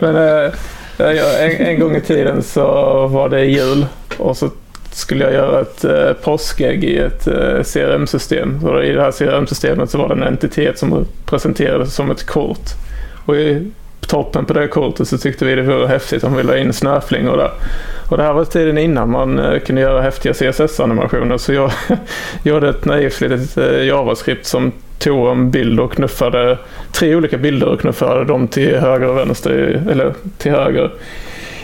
[0.00, 0.52] Men eh,
[0.98, 2.64] en, en gång i tiden så
[3.06, 3.86] var det jul
[4.18, 4.50] och så
[4.96, 8.60] skulle jag göra ett eh, påskägg i ett eh, CRM-system.
[8.60, 12.68] Så I det här CRM-systemet så var det en entitet som presenterades som ett kort.
[13.26, 13.70] Och i
[14.06, 17.36] toppen på det kortet så tyckte vi det vore häftigt om vi la in snöflingor
[17.36, 17.50] där.
[18.10, 21.72] Och det här var tiden innan man eh, kunde göra häftiga CSS-animationer så jag
[22.42, 26.58] gjorde ett naivt litet eh, JavaScript som tog en bild och knuffade
[26.92, 30.90] tre olika bilder och knuffade dem till höger och vänster, eller till höger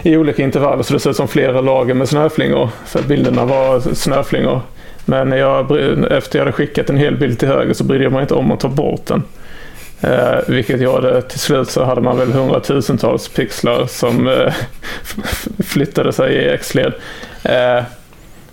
[0.03, 2.69] i olika intervaller så det ser ut som flera lager med snöflingor.
[2.87, 4.61] För bilderna var snöflingor.
[5.05, 5.71] Men jag,
[6.13, 8.53] efter jag hade skickat en hel bild till höger så brydde jag mig inte om
[8.53, 9.23] att ta bort den.
[10.01, 14.55] Eh, vilket gjorde till slut så hade man väl hundratusentals pixlar som eh,
[15.65, 16.93] flyttade sig i X-led
[17.45, 17.85] eh,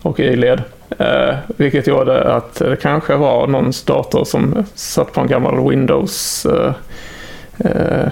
[0.01, 0.61] och Y-led.
[0.97, 6.45] Eh, vilket gjorde att det kanske var någons dator som satt på en gammal Windows
[6.45, 6.73] eh,
[7.57, 8.07] eh,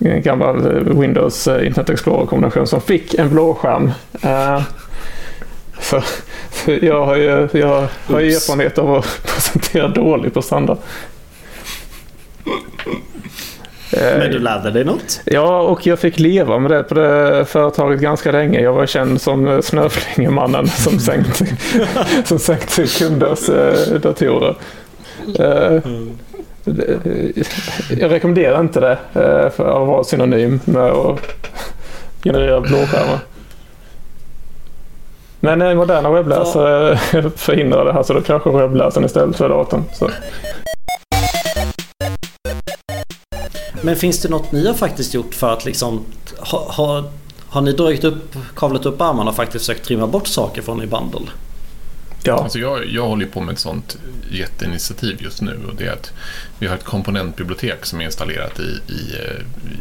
[0.00, 3.90] eh, eh, en gammal Windows eh, Internet Explorer-kombination som fick en blåskärm.
[4.24, 4.62] Uh,
[5.80, 6.02] så,
[6.50, 10.78] så jag har ju jag har erfarenhet av att presentera dåligt på standard.
[13.90, 15.20] Men du lärde dig något?
[15.24, 18.60] Ja, och jag fick leva med det på det företaget ganska länge.
[18.60, 21.46] Jag var känd som snöflingemannen som sänkte,
[22.24, 24.56] som sänkte kunders eh, datorer.
[25.38, 25.82] Eh,
[28.00, 31.20] jag rekommenderar inte det eh, för att vara synonym med att
[32.24, 33.18] generera blåskärmar.
[35.40, 39.84] Men eh, moderna webbläsare eh, förhindrar det här så då kanske webbläsaren istället för datorn.
[39.92, 40.10] Så.
[43.82, 46.04] Men finns det något ni har faktiskt gjort för att liksom
[46.38, 47.04] ha, ha,
[47.48, 50.86] har ni dragit upp, kavlat upp armarna och faktiskt försökt trimma bort saker från i
[50.86, 51.30] bundle?
[52.28, 52.42] Ja.
[52.42, 53.98] Alltså jag, jag håller på med ett sånt
[54.30, 56.12] jätteinitiativ just nu och det är att
[56.58, 59.14] vi har ett komponentbibliotek som är installerat i, i,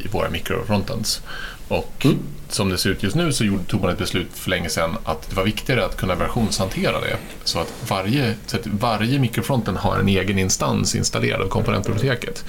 [0.05, 1.21] i våra mikrofrontends.
[1.67, 2.17] Och mm.
[2.49, 5.29] som det ser ut just nu så tog man ett beslut för länge sedan att
[5.29, 7.17] det var viktigare att kunna versionshantera det.
[7.43, 12.45] Så att varje, så att varje mikrofronten har en egen instans installerad av komponentbiblioteket.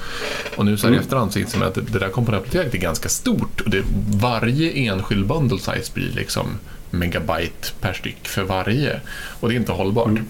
[0.56, 1.00] Och nu så här mm.
[1.00, 4.72] i efterhand så inser man att det där komponentbiblioteket är ganska stort och det, varje
[4.72, 6.58] enskild bundle size blir liksom
[6.90, 9.00] megabyte per styck för varje.
[9.40, 10.08] Och det är inte hållbart.
[10.08, 10.26] Mm.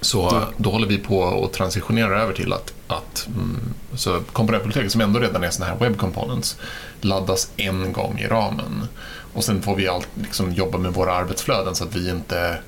[0.00, 3.60] Så då håller vi på att transitionera över till att, att mm,
[3.94, 6.56] så komponentbiblioteket som ändå redan är sådana här web components
[7.00, 8.88] laddas en gång i ramen.
[9.32, 12.58] Och sen får vi allt, liksom, jobba med våra arbetsflöden så att vi inte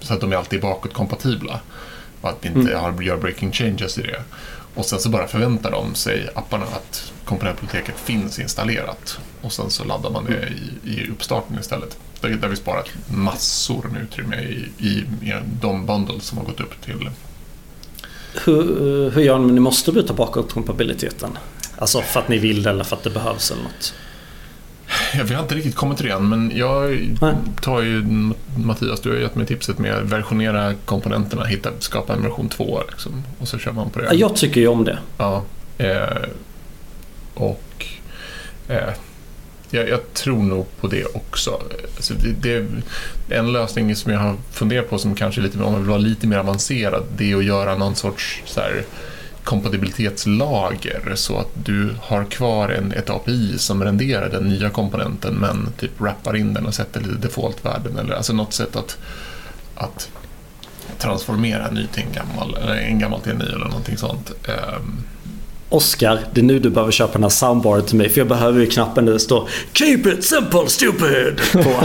[0.00, 1.60] så att de är alltid bakåtkompatibla
[2.20, 2.80] och att vi inte mm.
[2.80, 4.22] har, gör breaking changes i det.
[4.74, 9.84] Och sen så bara förväntar de sig apparna att komponentbiblioteket finns installerat och sen så
[9.84, 11.98] laddar man det i, i uppstarten istället.
[12.20, 14.90] Där, har vi sparat massor med utrymme i, i,
[15.28, 17.10] i de bundles som har gått upp till.
[18.44, 21.38] Hur, hur gör ni ni måste byta bakåtkompatibiliteten?
[21.78, 23.94] Alltså för att ni vill eller för att det behövs eller något?
[25.14, 26.98] Ja, vi har inte riktigt kommit till det än, men jag
[27.60, 28.04] tar ju
[28.56, 32.80] Mattias, du har gett mig tipset med att versionera komponenterna, hitta, skapa en version 2
[32.90, 34.04] liksom, och så kör man på det.
[34.04, 34.98] Ja, jag tycker ju om det.
[35.18, 35.44] Ja,
[35.78, 36.28] eh,
[37.40, 37.86] och
[38.68, 38.94] eh,
[39.70, 41.62] jag, jag, tror nog på det också.
[41.96, 42.66] Alltså det, det,
[43.36, 46.26] en lösning som jag har funderat på som kanske lite, om man vill vara lite
[46.26, 48.84] mer avancerad, det är att göra någon sorts så här,
[49.44, 55.72] kompatibilitetslager så att du har kvar en, ett API som renderar den nya komponenten men
[55.78, 58.98] typ wrappar in den och sätter lite defaultvärden eller alltså något sätt att,
[59.74, 60.10] att
[60.98, 64.32] transformera en ny till en gammal, eller en gammal till en ny eller någonting sånt.
[64.48, 65.04] Um,
[65.70, 68.60] Oskar, det är nu du behöver köpa den här soundbaren till mig för jag behöver
[68.60, 71.60] ju knappen där det står Keep it simple stupid på.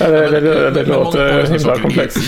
[0.00, 2.18] ja, det, det, det, det låter himla komplext.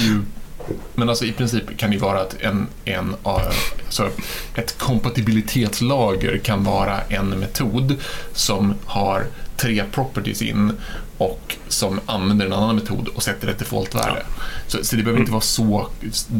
[0.95, 4.11] Men alltså i princip kan det vara att en, en, alltså
[4.55, 7.97] ett kompatibilitetslager kan vara en metod
[8.33, 9.27] som har
[9.57, 10.73] tre properties in
[11.19, 14.23] och som använder en annan metod och sätter ett defaultvärde.
[14.29, 14.43] Ja.
[14.67, 15.89] Så, så, det behöver inte vara så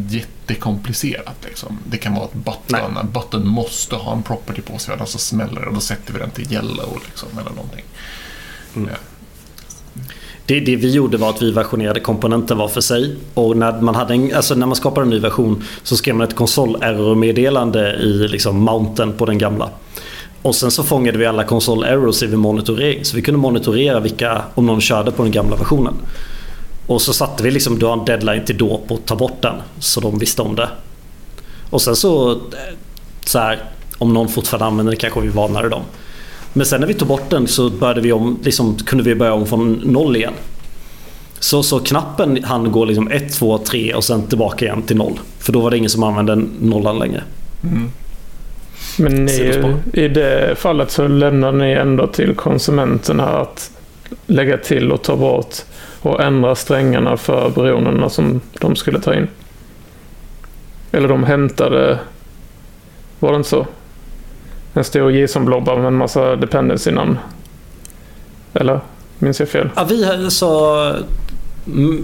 [0.09, 1.35] jättekomplicerat.
[1.45, 1.79] Liksom.
[1.85, 5.17] Det kan vara att button, en button måste ha en property på sig, annars så
[5.17, 7.83] smäller det och då sätter vi den till yellow liksom, eller någonting.
[8.75, 8.89] Mm.
[8.89, 8.97] Ja.
[10.49, 13.15] Det, det, vi gjorde var att vi versionerade komponenten var för sig.
[13.33, 16.27] Och när man, hade en, alltså när man skapade en ny version så skrev man
[16.27, 19.69] ett konsol-error-meddelande i liksom mounten på den gamla.
[20.41, 23.05] Och sen så fångade vi alla konsol-errors vid monitorering.
[23.05, 25.93] Så vi kunde monitorera vilka, om någon körde på den gamla versionen.
[26.87, 29.41] Och så satte vi liksom, du har en deadline till då på att ta bort
[29.41, 29.55] den.
[29.79, 30.69] Så de visste om det.
[31.69, 32.37] Och sen så, eh,
[33.25, 33.63] så här,
[33.97, 35.83] om någon fortfarande använder det kanske vi varnade dem.
[36.53, 39.33] Men sen när vi tog bort den så började vi om, liksom, kunde vi börja
[39.33, 40.33] om från noll igen.
[41.39, 45.19] Så, så knappen han går liksom 1, 2, 3 och sen tillbaka igen till noll.
[45.39, 47.23] För då var det ingen som använde nollan längre.
[47.63, 47.91] Mm.
[48.97, 53.71] Men ni, i det fallet så lämnar ni ändå till konsumenterna att
[54.27, 55.55] lägga till och ta bort
[56.01, 59.27] och ändra strängarna för beroendena som de skulle ta in.
[60.91, 61.99] Eller de hämtade,
[63.19, 63.67] var det inte så?
[64.73, 67.17] En stor JSON-blobba med en massa dependency namn.
[68.53, 68.79] Eller?
[69.19, 69.69] Minns jag fel?
[69.75, 70.95] Ja, vi så...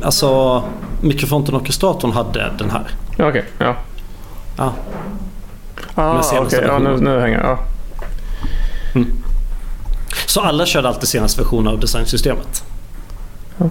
[0.04, 0.63] Alltså
[1.01, 2.84] mikrofronten orkestratorn hade den här.
[3.13, 3.75] Okej, okay, ja.
[4.58, 4.73] Ja.
[5.95, 6.39] Ah, okej.
[6.39, 6.62] Okay.
[6.67, 7.47] Ja, nu, nu hänger jag.
[7.47, 7.60] Ja.
[8.95, 9.08] Mm.
[10.25, 12.63] Så alla körde alltid senaste versionen av designsystemet?
[13.58, 13.69] Ja.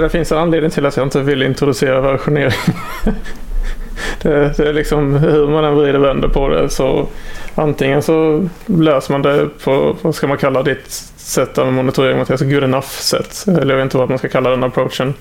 [0.00, 2.58] Det finns en anledning till att jag inte vill introducera versionering.
[4.22, 7.06] det, det, är liksom hur man än vrider och vänder på det så
[7.54, 12.40] antingen så löser man det på, vad ska man kalla ditt sätt av monitorering, Mattias?
[12.40, 13.44] Good enough-sätt.
[13.48, 15.14] Eller jag vet inte vad man ska kalla den approachen.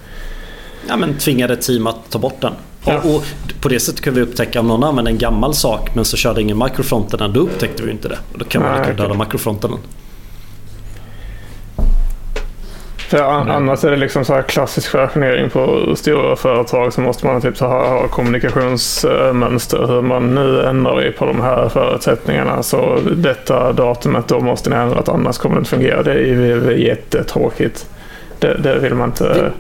[0.88, 2.54] Ja men tvingade team att ta bort den.
[2.86, 2.98] Ja.
[2.98, 3.24] Och, och,
[3.62, 6.42] på det sättet kunde vi upptäcka om någon använde en gammal sak men så körde
[6.42, 8.18] ingen mikrofronten då upptäckte vi inte det.
[8.34, 9.72] Och då kan man lika döda mikrofronten.
[13.10, 17.42] För annars är det liksom så här klassisk versionering på stora företag så måste man
[17.42, 19.88] typ så ha, ha kommunikationsmönster.
[19.88, 24.76] Hur man nu ändrar vi på de här förutsättningarna så detta datumet då måste ni
[24.76, 26.04] ändra att annars kommer det inte fungera.
[26.04, 27.86] Det är ju jättetråkigt.
[28.40, 29.52] Det, det vill man inte...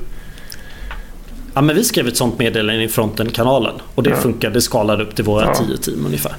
[1.53, 4.15] Ja, men vi skrev ett sånt meddelande i fronten-kanalen och det ja.
[4.15, 4.53] funkade.
[4.53, 5.53] Det skalade upp till våra ja.
[5.53, 6.35] tio team ungefär.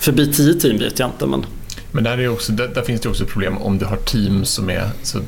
[0.00, 1.46] Förbi tio team vet jag inte men...
[1.92, 4.44] Men där, är också, där, där, finns det också ett problem om du har team
[4.44, 5.18] som är så,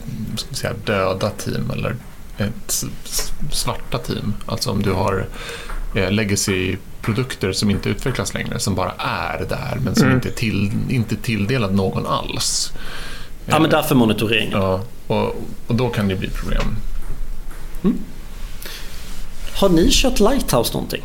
[0.50, 1.96] säga, döda team eller
[2.38, 2.84] ett
[3.50, 4.34] svarta team.
[4.46, 5.26] Alltså om du har
[5.94, 10.16] eh, legacy-produkter som inte utvecklas längre, som bara är där men som mm.
[10.16, 12.72] inte, till, inte tilldelad någon alls.
[13.46, 14.60] Ja, men därför monitoreringen.
[14.60, 16.76] Ja, och, och då kan det bli problem.
[17.84, 17.98] Mm.
[19.54, 21.02] Har ni kört Lighthouse någonting?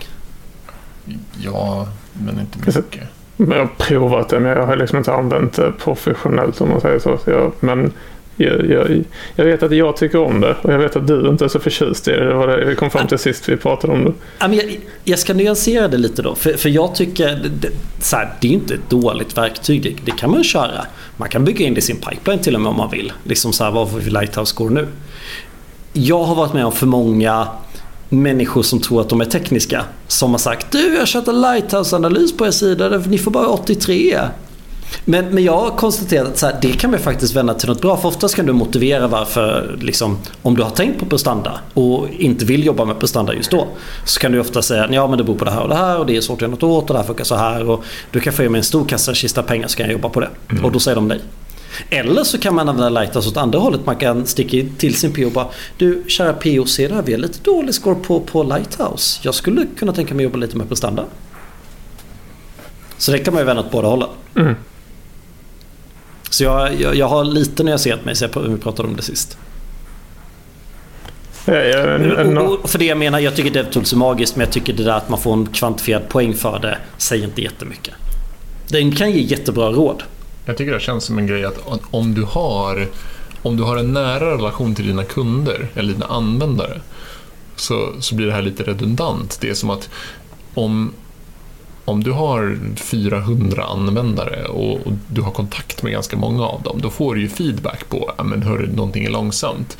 [1.42, 3.04] Ja, men inte mycket.
[3.48, 7.00] Jag har provat det men jag har liksom inte använt det professionellt om man säger
[7.00, 7.20] så.
[7.26, 7.92] Jag, men
[8.38, 9.04] jag, jag,
[9.36, 11.60] jag, vet att jag tycker om det och jag vet att du inte är så
[11.60, 12.26] förtjust i det.
[12.26, 14.56] Det var det vi kom fram till sist vi pratade om det.
[14.56, 16.36] Jag, jag ska nyansera det lite då.
[16.36, 19.84] För, för jag tycker, det, så här, det är inte ett dåligt verktyg.
[19.84, 20.86] Det, det, kan man köra.
[21.18, 23.14] Man kan bygga in det i sin pipeline till och med om man vill.
[23.24, 24.88] Liksom så här, varför vi Lighthouse går nu?
[25.94, 27.48] Jag har varit med om för många
[28.10, 29.86] människor som tror att de är tekniska.
[30.08, 33.48] Som har sagt du jag har kört en lighthouse-analys på er sida, ni får bara
[33.48, 34.20] 83.
[35.06, 37.82] Men, men jag har konstaterat att så här, det kan man faktiskt vända till något
[37.82, 37.98] bra.
[37.98, 42.46] För oftast kan du motivera varför, liksom, om du har tänkt på prestanda och inte
[42.46, 43.68] vill jobba med prestanda just då.
[44.06, 46.00] Så kan du ofta säga ja men det beror på det här och det här
[46.00, 47.70] och det är svårt att göra något åt och det här funkar så här.
[47.70, 50.20] Och du kan få ge mig en stor kassakista pengar så kan jag jobba på
[50.20, 50.30] det.
[50.52, 50.66] Mm.
[50.66, 51.20] Och då säger de nej.
[51.90, 53.86] Eller så kan man använda Lighthouse åt andra hållet.
[53.86, 57.20] Man kan sticka till sin PO och bara Du kära PO, ser det vi har
[57.20, 59.20] lite dålig score på, på Lighthouse.
[59.24, 61.06] Jag skulle kunna tänka mig att jobba lite med prestanda.
[62.98, 64.10] Så det kan man ju vända åt båda hållen.
[64.36, 64.56] Mm.
[66.30, 69.38] Så jag, jag, jag, har lite nyanserat mig sen vi pratade om det sist.
[71.46, 74.74] Ja, och, och för det jag menar, jag tycker DevTools är magiskt men jag tycker
[74.74, 77.94] det där att man får en kvantifierad poäng för det säger inte jättemycket.
[78.68, 80.04] Den kan ge jättebra råd.
[80.50, 81.60] Jag tycker det känns som en grej att
[81.92, 82.88] om du har,
[83.42, 86.82] om du har en nära relation till dina kunder eller dina användare
[87.56, 89.38] så, så blir det här lite redundant.
[89.42, 89.90] Det är som att
[90.54, 90.94] om,
[91.90, 96.80] om du har 400 användare och, och, du har kontakt med ganska många av dem,
[96.82, 98.26] då får du ju feedback på att
[98.76, 99.78] någonting är långsamt.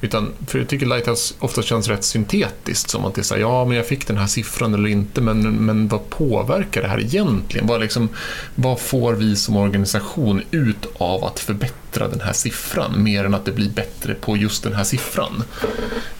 [0.00, 3.40] Utan, för jag tycker Lighthouse ofta känns rätt syntetiskt, som att det är så här,
[3.40, 7.00] ja men jag fick den här siffran eller inte, men, men vad påverkar det här
[7.00, 7.66] egentligen?
[7.66, 8.08] Vad, liksom,
[8.54, 13.44] vad får vi som organisation ut av att förbättra den här siffran, mer än att
[13.44, 15.42] det blir bättre på just den här siffran?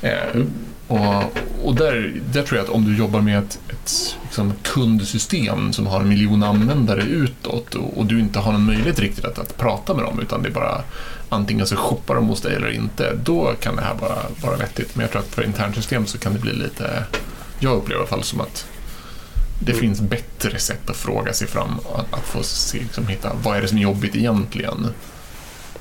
[0.02, 0.42] Eh,
[0.90, 1.24] och,
[1.64, 5.86] och där, där tror jag att om du jobbar med ett, ett liksom kundsystem som
[5.86, 9.56] har en miljon användare utåt och, och, du inte har någon möjlighet riktigt att, att
[9.56, 10.82] prata med dem utan det är bara
[11.28, 14.96] antingen så shoppar de hos dig eller inte, då kan det här vara, vara vettigt.
[14.96, 17.04] Men jag tror att för internsystem så kan det bli lite,
[17.58, 18.66] jag upplever i alla fall som att
[19.58, 19.80] det mm.
[19.80, 23.62] finns bättre sätt att fråga sig fram, att, att få se, liksom, hitta vad är
[23.62, 24.86] det som är jobbigt egentligen.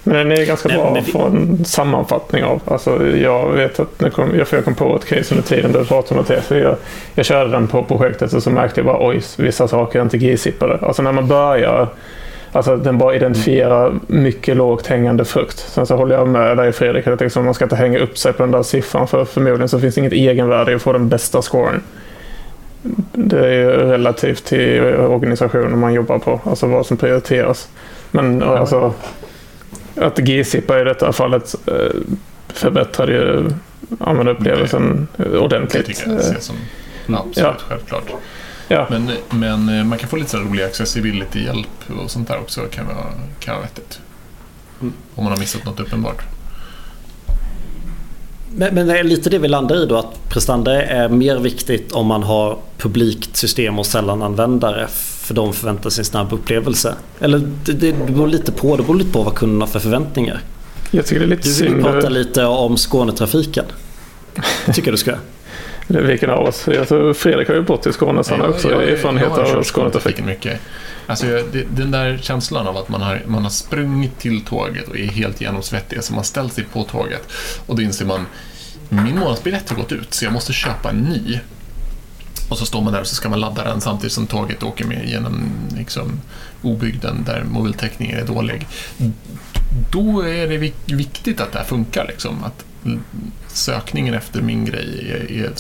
[0.04, 2.62] Men den är ganska bra att få en sammanfattning av.
[2.66, 5.86] Alltså, jag vet att när kom, jag, jag kom på ett case under tiden du
[5.86, 6.60] pratade om det.
[6.60, 6.76] Jag,
[7.16, 10.18] jag körde den på projektet och så märkte jag bara oj, vissa saker är inte
[10.18, 10.78] gisippade.
[10.82, 11.88] Alltså när man börjar
[12.52, 15.60] Alltså den bara identifierar mycket lågt hängande frukt.
[15.60, 18.34] Sen så håller jag med dig Fredrik, att liksom man ska inte hänga upp sig
[18.34, 21.10] på den där siffran för förmodligen så finns det inget egenvärde i att få den
[21.10, 21.82] bästa scoren.
[23.14, 27.70] Det är ju relativt till organisationen man jobbar på, alltså vad som prioriteras.
[28.12, 28.94] Men alltså,
[30.00, 31.74] att GZIPA i detta fallet eh,
[32.48, 33.50] förbättrade ju
[34.00, 35.88] användarupplevelsen ordentligt.
[35.88, 36.56] Det tycker jag ses som
[37.16, 37.56] absolut ja.
[37.68, 38.12] självklart.
[38.68, 38.88] Ja.
[38.90, 42.86] Men, men eh, man kan få lite så rolig accessibility-hjälp och sånt där också kan
[42.86, 43.06] vara,
[43.40, 44.00] kan vara vettigt.
[44.82, 44.94] Mm.
[45.16, 46.24] Om man har missat något uppenbart.
[48.56, 51.92] Men, men det är lite det vi landar i då att prestanda är mer viktigt
[51.92, 54.88] om man har publikt system och sällan användare
[55.30, 56.96] för de förväntar sig en snabb upplevelse.
[57.20, 59.80] Eller det, det, det beror lite på, det beror lite på vad kunderna har för
[59.80, 60.42] förväntningar.
[60.92, 61.84] Jag tycker det är lite du vill synd.
[61.84, 63.66] prata lite om Skånetrafiken.
[64.66, 65.16] Det tycker du ska.
[65.88, 66.68] Vilken av oss?
[66.68, 70.26] Jag tror Fredrik har ju bott i Skåne så han har också erfarenhet av Skånetrafiken.
[70.26, 70.60] mycket.
[71.08, 74.98] Alltså, det, den där känslan av att man har, man har sprungit till tåget och
[74.98, 77.32] är helt genomsvettig, alltså man ställt sig på tåget
[77.66, 78.26] och då inser man
[78.90, 81.40] min månadsbiljett har gått ut så jag måste köpa en ny.
[82.50, 84.86] Och så står man där och så ska man ladda den samtidigt som tåget åker
[84.86, 86.20] med genom liksom,
[86.62, 88.68] obygden där mobiltäckningen är dålig.
[89.92, 90.58] Då är det
[90.96, 92.06] viktigt att det här funkar.
[92.08, 92.44] Liksom.
[92.44, 92.66] Att
[93.48, 95.52] sökningen efter min grej är, är,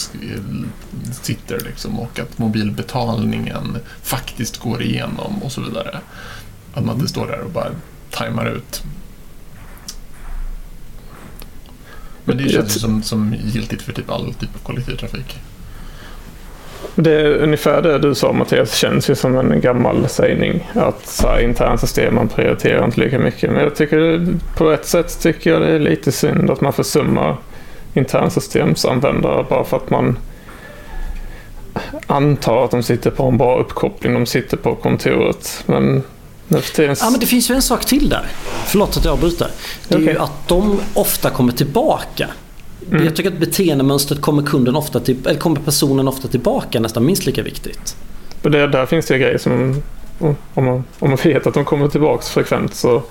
[1.21, 5.99] sitter liksom, och att mobilbetalningen faktiskt går igenom och så vidare.
[6.73, 7.69] Att man inte står där och bara
[8.11, 8.83] tajmar ut.
[12.25, 15.39] Men det känns ju som, som giltigt för typ all typ av kollektivtrafik.
[16.95, 20.69] Det är ungefär det du sa Mattias, känns ju som en gammal sägning.
[20.73, 23.51] Att så här, internsystem, man prioriterar inte lika mycket.
[23.51, 24.27] Men jag tycker
[24.57, 27.38] på ett sätt tycker jag det är lite synd att man försummar
[27.93, 30.17] internsystemsanvändare bara för att man
[32.07, 34.13] antar att de sitter på en bra uppkoppling.
[34.13, 35.63] De sitter på kontoret.
[35.65, 36.03] Men
[36.47, 36.95] nu för tiden...
[36.99, 38.25] Ja, men det finns ju en sak till där.
[38.65, 39.47] Förlåt att jag avbryter.
[39.88, 40.13] Det är Okej.
[40.13, 42.30] ju att de ofta kommer tillbaka.
[42.91, 43.05] Mm.
[43.05, 47.25] Jag tycker att beteendemönstret kommer kunden ofta till, eller kommer personen ofta tillbaka nästan minst
[47.25, 47.95] lika viktigt.
[48.43, 49.81] Och det, där finns det grejer som...
[50.19, 50.35] Om
[50.65, 53.03] man, om man vet att de kommer tillbaka frekvent så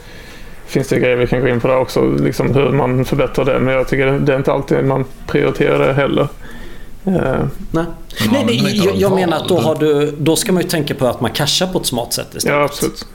[0.67, 2.11] finns det grejer vi kan gå in på där också.
[2.11, 3.61] Liksom hur man förbättrar det.
[3.61, 6.29] Men jag tycker det är inte alltid man prioriterar det heller.
[7.05, 7.13] Eh,
[7.71, 7.85] Nej,
[8.33, 11.07] nej, nej jag, jag menar att då, har du, då ska man ju tänka på
[11.07, 12.59] att man cashar på ett smart sätt istället.
[12.59, 13.07] ja, absolut.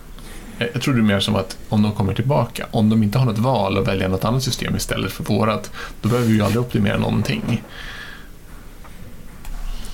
[0.64, 3.18] Jag jag tror det är mer som att om de kommer tillbaka, om de inte
[3.18, 6.42] har något val och väljer något annat system istället för vårat, då behöver vi ju
[6.42, 7.64] aldrig optimera någonting.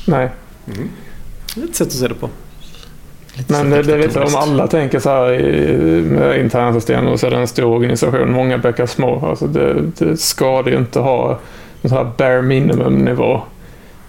[0.07, 0.29] Nej.
[1.55, 2.29] Det är ett sätt att se det på.
[3.33, 7.19] Lite Men det, det är lite om alla tänker så här i, med internsystem och
[7.19, 9.25] så är det en stor organisation, många bäckar små.
[9.25, 11.39] Alltså det, det ska det ju inte ha
[11.81, 13.41] en så här bare minimum nivå.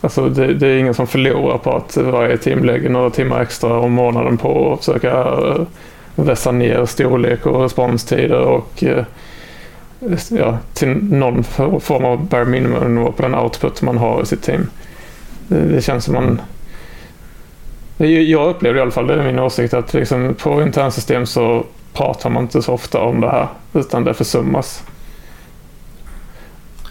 [0.01, 3.79] Alltså det, det är ingen som förlorar på att varje team lägger några timmar extra
[3.79, 5.63] om månaden på att försöka eh,
[6.27, 9.05] vässa ner storlek och responstider och eh,
[10.31, 11.45] ja, till någon
[11.81, 14.67] form av bare minimum på den output man har i sitt team.
[15.49, 16.41] Det, känns som man
[18.07, 22.31] jag upplever i alla fall, det är min åsikt, att liksom på internsystem så pratar
[22.31, 24.83] man inte så ofta om det här, utan det försummas.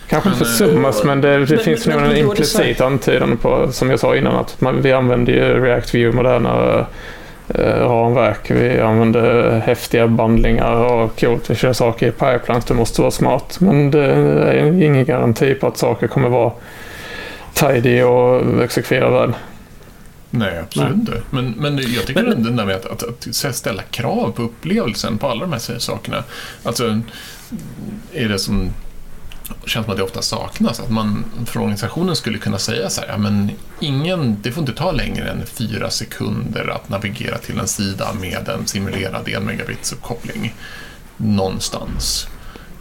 [0.10, 3.90] Kanske inte eh, försummas, men det, det men- finns nog en implicit antydan på, som
[3.90, 6.86] jag sa innan, att man, vi använder ju React View, moderna eh,
[7.56, 13.12] ramverk, vi använder häftiga bandlingar och coolt, vi kör saker i pipelines, det måste vara
[13.12, 13.58] smart.
[13.60, 16.52] Men det är ingen garanti på att saker kommer vara
[17.54, 19.34] tidy och exekvera väl.
[20.30, 21.22] Nej, absolut inte.
[21.30, 23.04] Men, men jag tycker Men- det där med att, att,
[23.46, 26.24] att ställa krav på upplevelsen på alla de här sakerna.
[26.64, 27.02] Alltså,
[28.14, 28.70] är det som
[29.66, 30.80] känns som att det ofta saknas.
[30.80, 34.74] Att man från organisationen skulle kunna säga så här, ja, men ingen, det får inte
[34.74, 39.94] ta längre än fyra sekunder att navigera till en sida med en simulerad 1 megabits
[39.94, 40.56] uppkoppling
[41.18, 42.28] någonstans.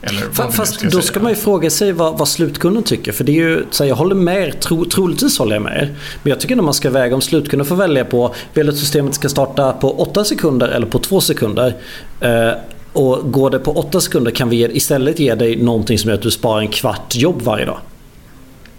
[0.03, 1.03] Eller Fast ska då säga.
[1.03, 3.13] ska man ju fråga sig vad, vad slutkunden tycker.
[3.13, 5.77] För det är ju, så här, jag håller med er, tro, troligtvis håller jag med
[5.83, 5.95] er.
[6.23, 9.15] Men jag tycker när man ska väga om slutkunden får välja på vill att systemet
[9.15, 11.77] ska starta på 8 sekunder eller på 2 sekunder.
[12.21, 12.53] Eh,
[12.93, 16.23] och går det på 8 sekunder kan vi istället ge dig någonting som gör att
[16.23, 17.79] du sparar en kvart jobb varje dag.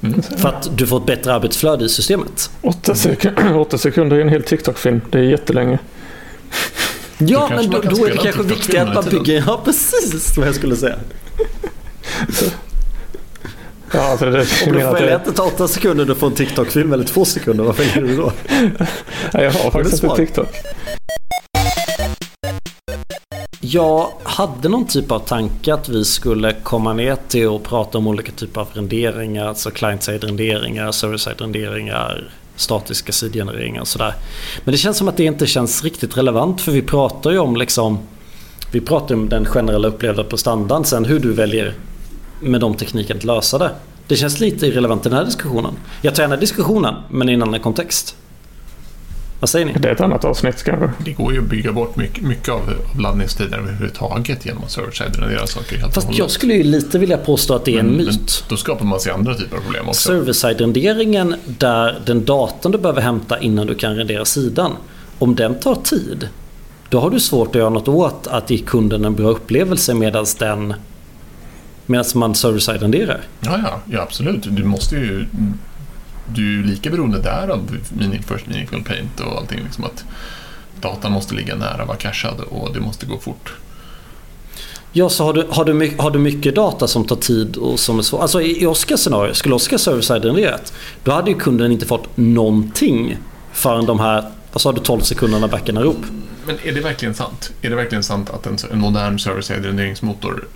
[0.03, 0.21] Mm.
[0.21, 2.51] För att du får ett bättre arbetsflöde i systemet.
[2.61, 5.01] Åtta, sek- åtta sekunder är en hel TikTok-film.
[5.11, 5.79] Det är jättelänge.
[7.17, 9.43] Ja, men då, då är det kanske viktigare att man bygger...
[9.47, 10.95] Ja, precis vad jag skulle säga.
[13.93, 16.15] Ja, alltså det, Om du får att välja det, att det tar 8 sekunder du
[16.15, 18.31] får en TikTok-film eller 2 sekunder, vad väljer du då?
[19.33, 20.47] nej, jag har faktiskt inte TikTok.
[23.61, 28.07] Jag hade någon typ av tanke att vi skulle komma ner till och prata om
[28.07, 29.47] olika typer av renderingar.
[29.47, 34.13] Alltså client-side renderingar, server-side renderingar, statiska sidgenereringar och sådär.
[34.63, 37.55] Men det känns som att det inte känns riktigt relevant för vi pratar ju om
[37.55, 37.99] liksom
[38.71, 40.85] Vi pratar om den generella upplevda prestandan.
[40.85, 41.73] Sen hur du väljer
[42.41, 43.71] med de teknikerna att lösa det.
[44.07, 45.73] Det känns lite irrelevant i den här diskussionen.
[46.01, 48.15] Jag tar gärna diskussionen men i en annan kontext.
[49.39, 49.73] Vad säger ni?
[49.73, 50.91] Det är ett annat avsnitt kanske.
[51.05, 55.47] Det går ju att bygga bort mycket, mycket av, laddningstiden överhuvudtaget genom att server-side rendera
[55.47, 58.07] saker helt Fast jag skulle ju lite vilja påstå att det är en myt.
[58.07, 60.09] Men då skapar man sig andra typer av problem också.
[60.09, 64.71] Server-side-renderingen där den datorn du behöver hämta innan du kan rendera sidan.
[65.19, 66.29] Om den tar tid.
[66.89, 70.25] Då har du svårt att göra något åt att ge kunden en bra upplevelse medan
[70.39, 70.73] den
[71.85, 73.21] Medan man server-side renderar.
[73.39, 74.55] Ja, ja, ja, absolut.
[74.55, 75.25] Du måste ju...
[76.35, 79.59] Du är lika beroende där av mini, First Meaningful Paint och allting.
[79.63, 80.05] Liksom att
[80.81, 83.53] datan måste ligga nära, vara cashad och det måste gå fort.
[84.91, 87.99] Ja, så har du, har, du, har du mycket data som tar tid och som
[87.99, 88.21] är svår.
[88.21, 90.73] Alltså i Oskars scenario, skulle Oskar server-side renderat.
[91.03, 93.17] Då hade ju kunden inte fått någonting
[93.53, 96.05] förrän de här, vad sa du, 12 sekunderna backarna upp.
[96.45, 97.51] Men är det verkligen sant?
[97.61, 100.47] Är det verkligen sant att en, en modern server-side renderingsmotor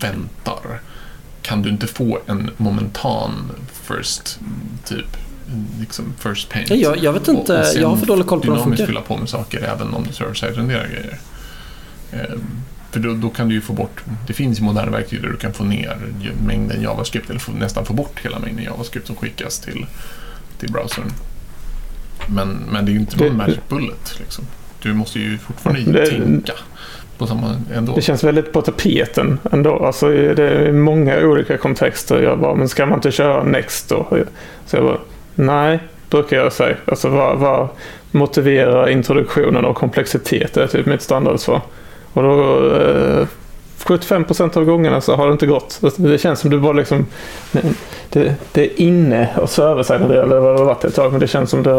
[0.00, 0.80] väntar?
[1.48, 3.50] Kan du inte få en momentan
[3.82, 4.38] first,
[4.84, 5.16] typ,
[5.80, 6.70] liksom first paint?
[6.70, 8.50] Ja, Jag, jag vet inte, Och- och sen jag har för dålig koll på hur
[8.52, 8.86] de dynamiskt funkar.
[8.92, 11.18] fylla på med saker även om du server-side renderar grejer.
[12.12, 12.40] Ehm,
[12.90, 15.36] För då, då kan du ju få bort, det finns ju moderna verktyg där du
[15.36, 15.98] kan få ner
[16.46, 19.86] mängden JavaScript eller få, nästan få bort hela mängden JavaScript som skickas till,
[20.58, 21.12] till browsern.
[22.28, 24.16] Men, men det är ju inte någon Det- magic bullet.
[24.18, 24.44] Liksom.
[24.82, 26.52] Du måste ju fortfarande Det- tänka
[27.18, 27.94] på samma ändå.
[27.94, 29.86] Det känns väldigt på tapeten ändå.
[29.86, 32.22] Alltså, det är många olika kontexter.
[32.22, 34.06] Jag bara, men ska man inte köra Next då?
[34.66, 34.98] Så jag bara,
[35.34, 35.78] nej,
[36.10, 36.76] brukar jag säga.
[36.84, 37.68] Alltså vad, vad
[38.10, 40.54] motiverar introduktionen av komplexitet?
[40.54, 41.60] Det är typ mitt standardsvar.
[42.12, 43.26] Och då, eh,
[43.88, 45.80] 75% av gångerna så har det inte gått.
[45.96, 47.06] Det känns som du bara liksom...
[48.10, 51.10] Det, det är inne och det eller vad det har varit ett tag.
[51.12, 51.70] Men det känns som det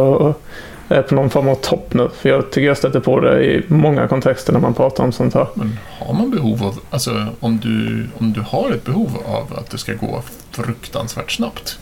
[0.96, 2.10] är på någon form av topp nu.
[2.16, 5.34] För jag tycker jag stöter på det i många kontexter när man pratar om sånt
[5.34, 5.48] här.
[5.54, 9.70] Men har man behov av, alltså om du, om du har ett behov av att
[9.70, 11.80] det ska gå fruktansvärt snabbt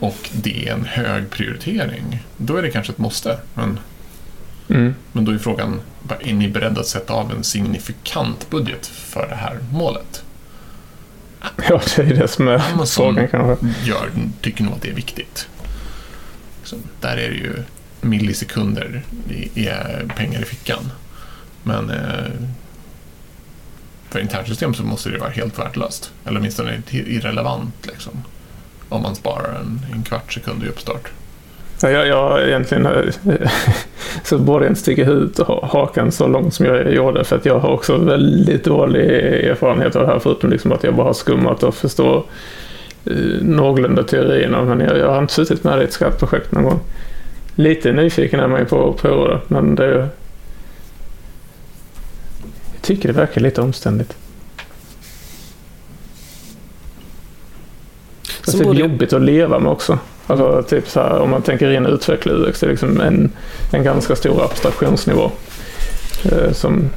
[0.00, 3.38] och det är en hög prioritering, då är det kanske ett måste.
[3.54, 3.78] Men,
[4.70, 4.94] Mm.
[5.12, 5.80] men då är frågan,
[6.20, 10.24] är ni beredda att sätta av en signifikant budget för det här målet?
[11.68, 13.66] Ja, det är det som är Amazon frågan kanske.
[13.84, 14.10] gör,
[14.40, 15.48] tycker nog att det är viktigt.
[16.64, 17.62] Så där är det ju
[18.00, 19.70] millisekunder i, i
[20.16, 20.92] pengar i fickan.
[21.62, 22.30] Men eh,
[24.08, 26.12] för internsystem så måste det vara helt värdelöst.
[26.24, 28.24] Eller åtminstone irrelevant liksom.
[28.88, 31.08] Om man sparar en, en kvart sekund i uppstart.
[31.82, 33.02] Ja, jag, jag egentligen eh,
[34.24, 37.44] så borde jag inte sticka ut ha- hakan så långt som jag gjorde för att
[37.46, 39.00] jag har också väldigt dålig
[39.50, 42.24] erfarenhet av det här förutom liksom att jag bara har skummat och förstår
[43.06, 43.12] eh,
[43.42, 46.80] någorlunda teorierna men jag, jag har inte suttit med i ett skarpt projekt någon gång.
[47.54, 50.08] Lite nyfiken är man ju på att prova det men det
[52.72, 54.16] jag tycker det verkar lite omständigt.
[58.40, 59.98] Alltså, det är borde- jobbigt att leva med också.
[60.30, 63.30] Alltså, typ så här, om man tänker ren utveckla UX, det är liksom en,
[63.72, 65.30] en ganska stor abstraktionsnivå.
[66.24, 66.90] Eh, som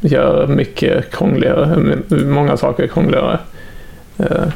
[0.00, 3.38] gör mycket krångligare, många saker krångligare.
[4.18, 4.46] Eh,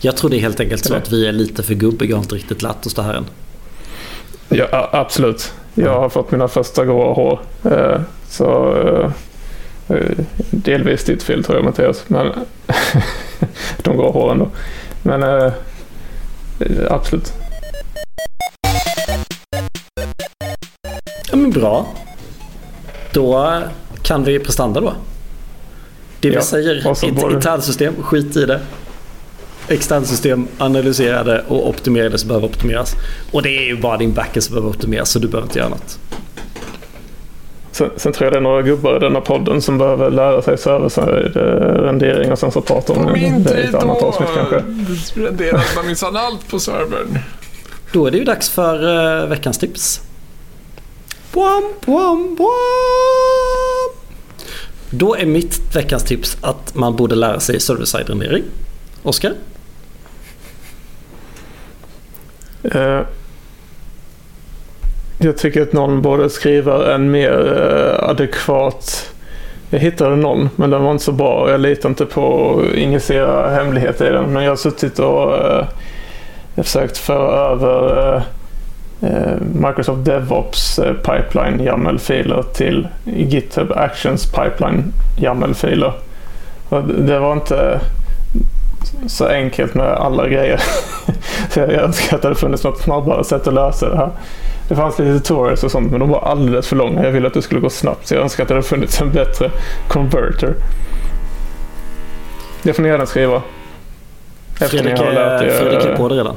[0.00, 2.34] Jag tror det är helt enkelt så att vi är lite för gubbiga och inte
[2.34, 3.24] riktigt lärt oss det här än.
[4.48, 5.52] ja, absolut.
[5.74, 7.40] Jag har fått mina första gråa hår.
[7.64, 8.76] Eh, så
[9.88, 10.00] eh,
[10.50, 12.04] delvis ditt fel tror jag Mattias.
[12.06, 12.32] Men
[13.82, 14.48] de gråa håren då.
[15.02, 15.52] Men eh,
[16.90, 17.32] absolut.
[21.30, 21.86] Ja men bra.
[23.12, 23.60] Då
[24.02, 24.92] kan vi prestanda då.
[26.20, 27.02] Det vi Ja, säger, ett
[27.32, 28.60] internsystem, skit i det.
[29.68, 32.94] Externsystem, analysera det och optimera det som behöver optimeras.
[33.32, 35.68] Och det är ju bara din backend som behöver optimeras så du behöver inte göra
[35.68, 35.98] något.
[37.74, 40.58] Sen, sen tror jag det är några gubbar i denna podden som behöver lära sig
[40.58, 44.56] server-rendering och sen så prata om det i ett annat avsnitt kanske.
[45.20, 47.18] Renderar man minsann allt på servern.
[47.92, 48.84] Då är det ju dags för
[49.22, 50.00] uh, veckans tips.
[51.32, 52.48] Boam, boam, boam.
[54.90, 58.42] Då är mitt veckans tips att man borde lära sig server-side rendering.
[59.02, 59.32] Oskar?
[62.62, 63.00] Eh,
[65.18, 69.10] jag tycker att någon borde skriva en mer eh, adekvat...
[69.70, 71.50] Jag hittade någon, men den var inte så bra.
[71.50, 74.24] Jag litar inte på att injicera hemligheter i den.
[74.24, 75.64] Men jag har suttit och eh,
[76.54, 78.22] jag försökt föra över eh,
[79.10, 85.92] eh, Microsoft DevOps eh, pipeline YAML-filer till GitHub Actions pipeline YAML-filer.
[86.98, 87.80] Det var inte
[89.06, 90.62] så enkelt med alla grejer.
[91.50, 94.10] så jag önskar att det hade funnits något snabbare sätt att lösa det här.
[94.68, 97.04] Det fanns lite tutorials och sånt men de var alldeles för långa.
[97.04, 99.12] Jag ville att det skulle gå snabbt så jag önskar att det hade funnits en
[99.12, 99.50] bättre
[99.88, 100.54] converter.
[102.62, 103.42] Det får ni gärna skriva.
[104.52, 105.50] Efter Fredrik, ni har lärt är- er.
[105.50, 106.36] Fredrik är på det redan.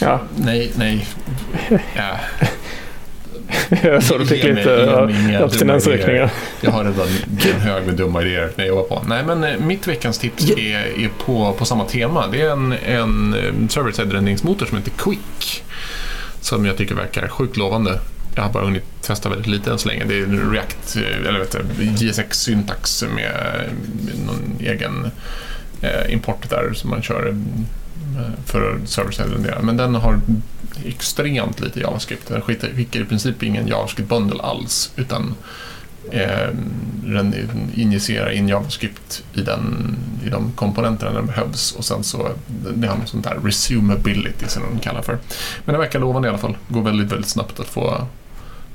[0.00, 1.06] Ja, Nej, nej.
[1.96, 2.16] Ja,
[3.82, 5.08] jag såg du fick lite
[5.44, 6.30] abstinensryckningar.
[6.60, 7.08] Jag har redan
[7.54, 9.02] en hög med dumma idéer när jag jobbar på.
[9.06, 10.58] Nej, men eh, mitt veckans tips Ja.
[10.58, 12.24] är, är på, på samma tema.
[12.32, 15.64] Det är en, en eh, server-side renderingsmotor som heter Quick.
[16.42, 18.00] Som jag tycker verkar sjukt lovande.
[18.34, 20.04] Jag har bara hunnit testa väldigt lite än så länge.
[20.04, 23.64] Det är en React, eh, eller vet du, JSX-syntax med
[24.26, 25.10] någon egen
[25.80, 27.34] eh, import där som man kör eh,
[28.46, 29.54] för server-side.
[29.62, 30.20] Men den har
[30.84, 32.28] extremt lite JavaScript.
[32.28, 35.34] Den skickar, skickar i princip ingen JavaScript-bundle alls utan
[36.10, 36.48] eh,
[37.04, 37.34] den
[37.74, 39.96] injicerar in JavaScript i, den,
[40.26, 42.28] i de komponenterna där det behövs och sen så
[42.74, 45.18] det har något sånt där resumability som de kallar för.
[45.64, 46.56] Men det verkar lovande i alla fall.
[46.68, 48.06] Går väldigt, väldigt snabbt att få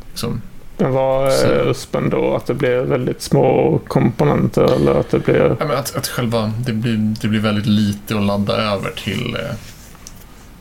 [0.10, 0.42] liksom,
[0.78, 2.36] Men vad är USPen då?
[2.36, 5.56] Att det blir väldigt små komponenter eller att det blir...
[5.60, 9.36] Ja, men att, att själva, det blir, det blir väldigt lite att ladda över till,
[9.36, 9.56] eh,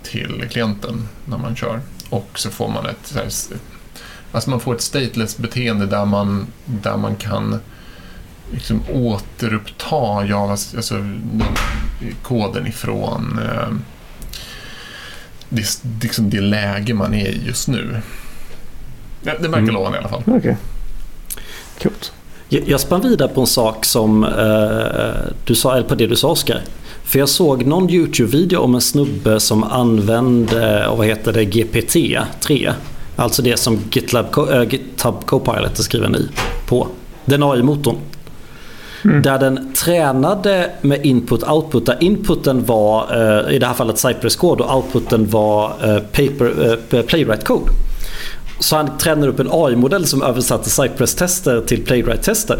[0.02, 1.80] till klienten när man kör.
[2.10, 3.50] Och så får man ett, s-
[4.36, 7.60] alltså man får ett stateless beteende där man, där man kan
[8.52, 10.94] liksom återuppta Javas, alltså,
[12.22, 13.68] koden ifrån eh,
[15.48, 18.00] det, liksom det läge man är i just nu.
[19.22, 19.74] Ja, det verkar Mm.
[19.74, 20.22] lovande i alla fall.
[20.26, 20.56] Okej.
[21.82, 22.12] Coolt.
[22.48, 26.16] Jag jag spann vidare på en sak som eh, du sa, eller på det du
[26.16, 26.60] sa Oskar.
[27.04, 32.72] För jag såg någon YouTube-video om en snubbe som använde, eh, vad heter det, GPT-3.
[33.16, 36.28] Alltså det som GitLab, äh, GitHub Copilot är skriven i
[36.68, 36.88] på.
[37.24, 37.96] Den AI-motorn.
[39.02, 41.86] Där den tränade med input-output.
[41.86, 47.02] Där inputen var, eh, i det här fallet Cypress-kod och outputen var eh, paper, eh,
[47.02, 47.68] Playwright-kod.
[48.60, 52.58] Så han tränade upp en AI-modell som översatte Cypress-tester till Playwright-tester.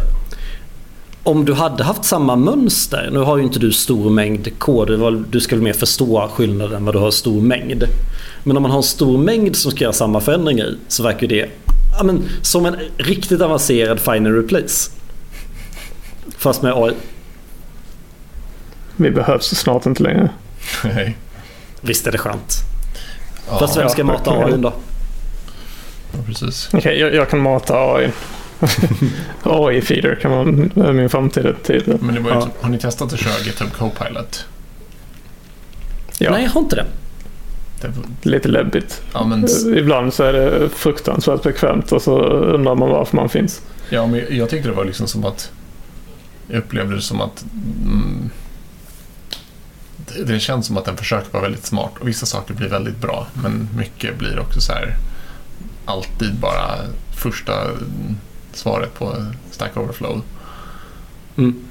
[1.22, 5.40] Om du hade haft samma mönster, nu har ju inte du stor mängd kod, du
[5.40, 7.84] ska väl mer förstå skillnaden vad du har stor mängd.
[8.47, 11.26] Men om man har en stor mängd som ska göra samma förändringar i så verkar
[11.26, 11.51] det
[11.99, 14.90] ja, men, som en riktigt avancerad find and replace.
[16.38, 16.94] Fast med AI.
[18.97, 20.30] Vi behövs snart inte längre.
[20.84, 21.16] Nej.
[21.80, 22.53] Visst är det skönt.
[23.49, 24.30] Ja, Fast vem ska ja, mata.
[24.30, 24.72] AI då?
[26.12, 26.68] ja, precis.
[26.72, 28.11] Okej, jag, jag kan mata AI.
[29.42, 31.99] AI-feeder kan man är min framtida tid.
[32.01, 32.42] Men det var ju Ja.
[32.42, 34.44] typ, har ni testat att köra GitHub Copilot?
[36.18, 36.86] Ja, Nej, jag har inte det.
[37.81, 39.03] Det, lite läbbigt.
[39.12, 39.47] ja, men,
[39.77, 43.62] Ibland så är det fruktansvärt bekvämt och så undrar man varför man finns.
[43.91, 45.53] ja, men jag tyckte det var liksom som att...
[46.49, 47.45] Jag upplevde det som att...
[47.85, 48.31] Mm,
[49.97, 52.97] det, det känns som att den försöker vara väldigt smart och vissa saker blir väldigt
[53.01, 54.97] bra men mycket blir också så här
[55.85, 56.77] alltid bara
[57.16, 57.53] första
[58.53, 59.14] svaret på
[59.51, 60.22] Stack Overflow.
[61.37, 61.64] Mm.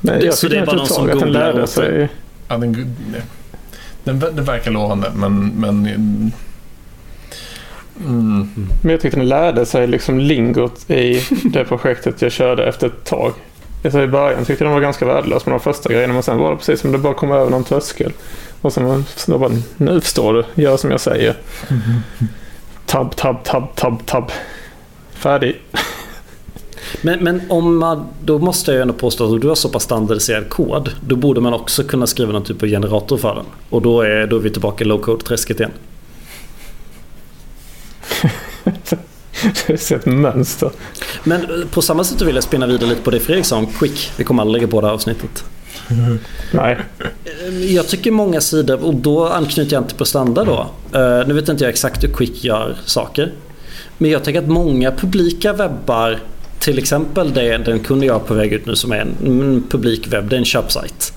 [0.00, 2.08] Men Det- jag så det är bara någon som tag att den googlar åt sig.
[2.48, 2.96] Ja, den,
[4.08, 5.48] den, den verkar lovande men...
[5.48, 5.86] men
[8.06, 8.50] mm,
[8.82, 13.04] Men jag tyckte den lärde sig liksom lingot i det projektet jag körde efter ett
[13.04, 13.32] tag.
[13.84, 16.38] Alltså I början tyckte jag den var ganska värdelös med de första grejerna men sen
[16.38, 18.12] var det precis som det bara kom över någon tröskel.
[18.60, 21.34] Och sen det bara, nu förstår du, gör som jag säger.
[22.86, 24.32] Tab, tab, tab, tab, tab.
[25.12, 25.60] Färdig.
[27.02, 29.68] Men, men om man, då måste jag ju ändå påstå att om du har så
[29.68, 30.90] pass standardiserad kod.
[31.06, 33.44] Då borde man också kunna skriva någon typ av generator för den.
[33.70, 35.72] Och då är, då är vi tillbaka i low code-träsket igen.
[39.66, 40.70] Det är ett mönster.
[41.24, 43.66] Men eh, på samma sätt vill jag spinna vidare lite på det Fredrik sa om
[43.66, 44.12] Quick.
[44.16, 45.44] Vi kommer aldrig lägga på det här avsnittet.
[46.52, 46.78] Nej.
[47.24, 50.66] Eh, Jag tycker många sidor, och då anknyter jag inte på standard då.
[50.98, 53.32] Eh, Nu vet inte jag exakt hur Quick gör saker.
[53.98, 56.18] Men jag tänker att många publika webbar,
[56.58, 59.64] till exempel det den kunde jag på väg ut nu som är en, en
[60.10, 61.12] det är en köpsajt.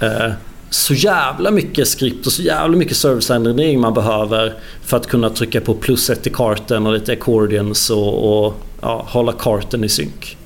[0.00, 0.32] Eh,
[0.70, 5.60] Så jävla mycket skript och så jävla mycket serviceändring man behöver för att kunna trycka
[5.60, 10.36] på plus ett i karten och lite accordions och, och ja, hålla karten i synk.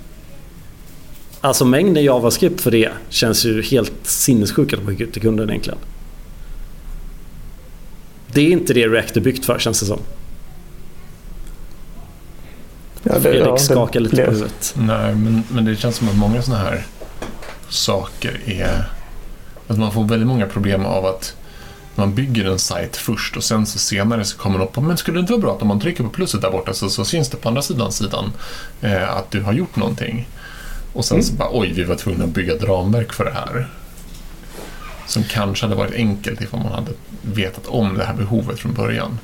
[1.41, 5.79] Alltså mängden JavaScript för det känns ju helt sinnessjukt att skicka ut till kunden egentligen.
[8.33, 10.01] Det är inte det React är byggt för känns det som.
[13.17, 14.75] Det, Fredrik ja, skakar lite på huvudet.
[14.77, 16.87] Nej, men, men det känns som att många sådana här
[17.69, 18.91] saker är...
[19.69, 21.37] Att man får väldigt många problem av att
[21.95, 25.17] man bygger en sajt först och sen så senare så kommer upp på men skulle
[25.17, 27.31] det inte vara bra att om man trycker på plusset där borta så, så syns
[27.31, 28.33] det på andra sidan sidan
[28.81, 30.29] eh, att du har gjort någonting.
[30.93, 33.69] Och sen så bara oj, vi var tvungna att bygga ett ramverk för det här.
[35.07, 36.93] Som kanske hade varit enkelt ifall man hade
[37.23, 39.19] vetat om det här behovet från början.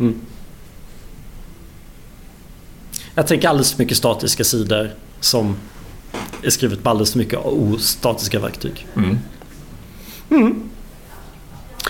[0.00, 0.20] Mm.
[3.18, 4.90] Jag tänker alldeles för mycket statiska sidor
[5.20, 5.56] som
[6.42, 8.86] är skrivet på alldeles för mycket ostatiska verktyg.
[8.96, 9.18] Mm.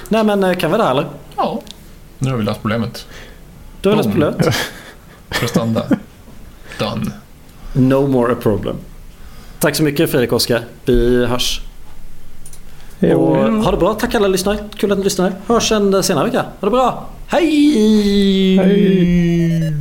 [0.09, 1.07] Nej men eh, kan vi det här eller?
[1.37, 1.63] Ja,
[2.19, 3.07] nu har vi löst problemet.
[3.83, 4.13] Är det Boom.
[4.13, 4.57] problemet.
[5.29, 5.87] Prestanda.
[6.79, 7.11] Done.
[7.73, 8.77] No more a problem.
[9.59, 10.65] Tack så mycket Fredrik och Oskar.
[10.85, 11.61] Vi hörs.
[13.01, 13.95] Jo, Och ha det bra.
[13.95, 14.59] Tack alla lyssnare.
[14.77, 15.33] Kul att ni lyssnar.
[15.47, 16.43] Hörs en senare vecka.
[16.43, 17.07] Ha det bra.
[17.27, 18.57] Hej!
[18.57, 19.73] Hej.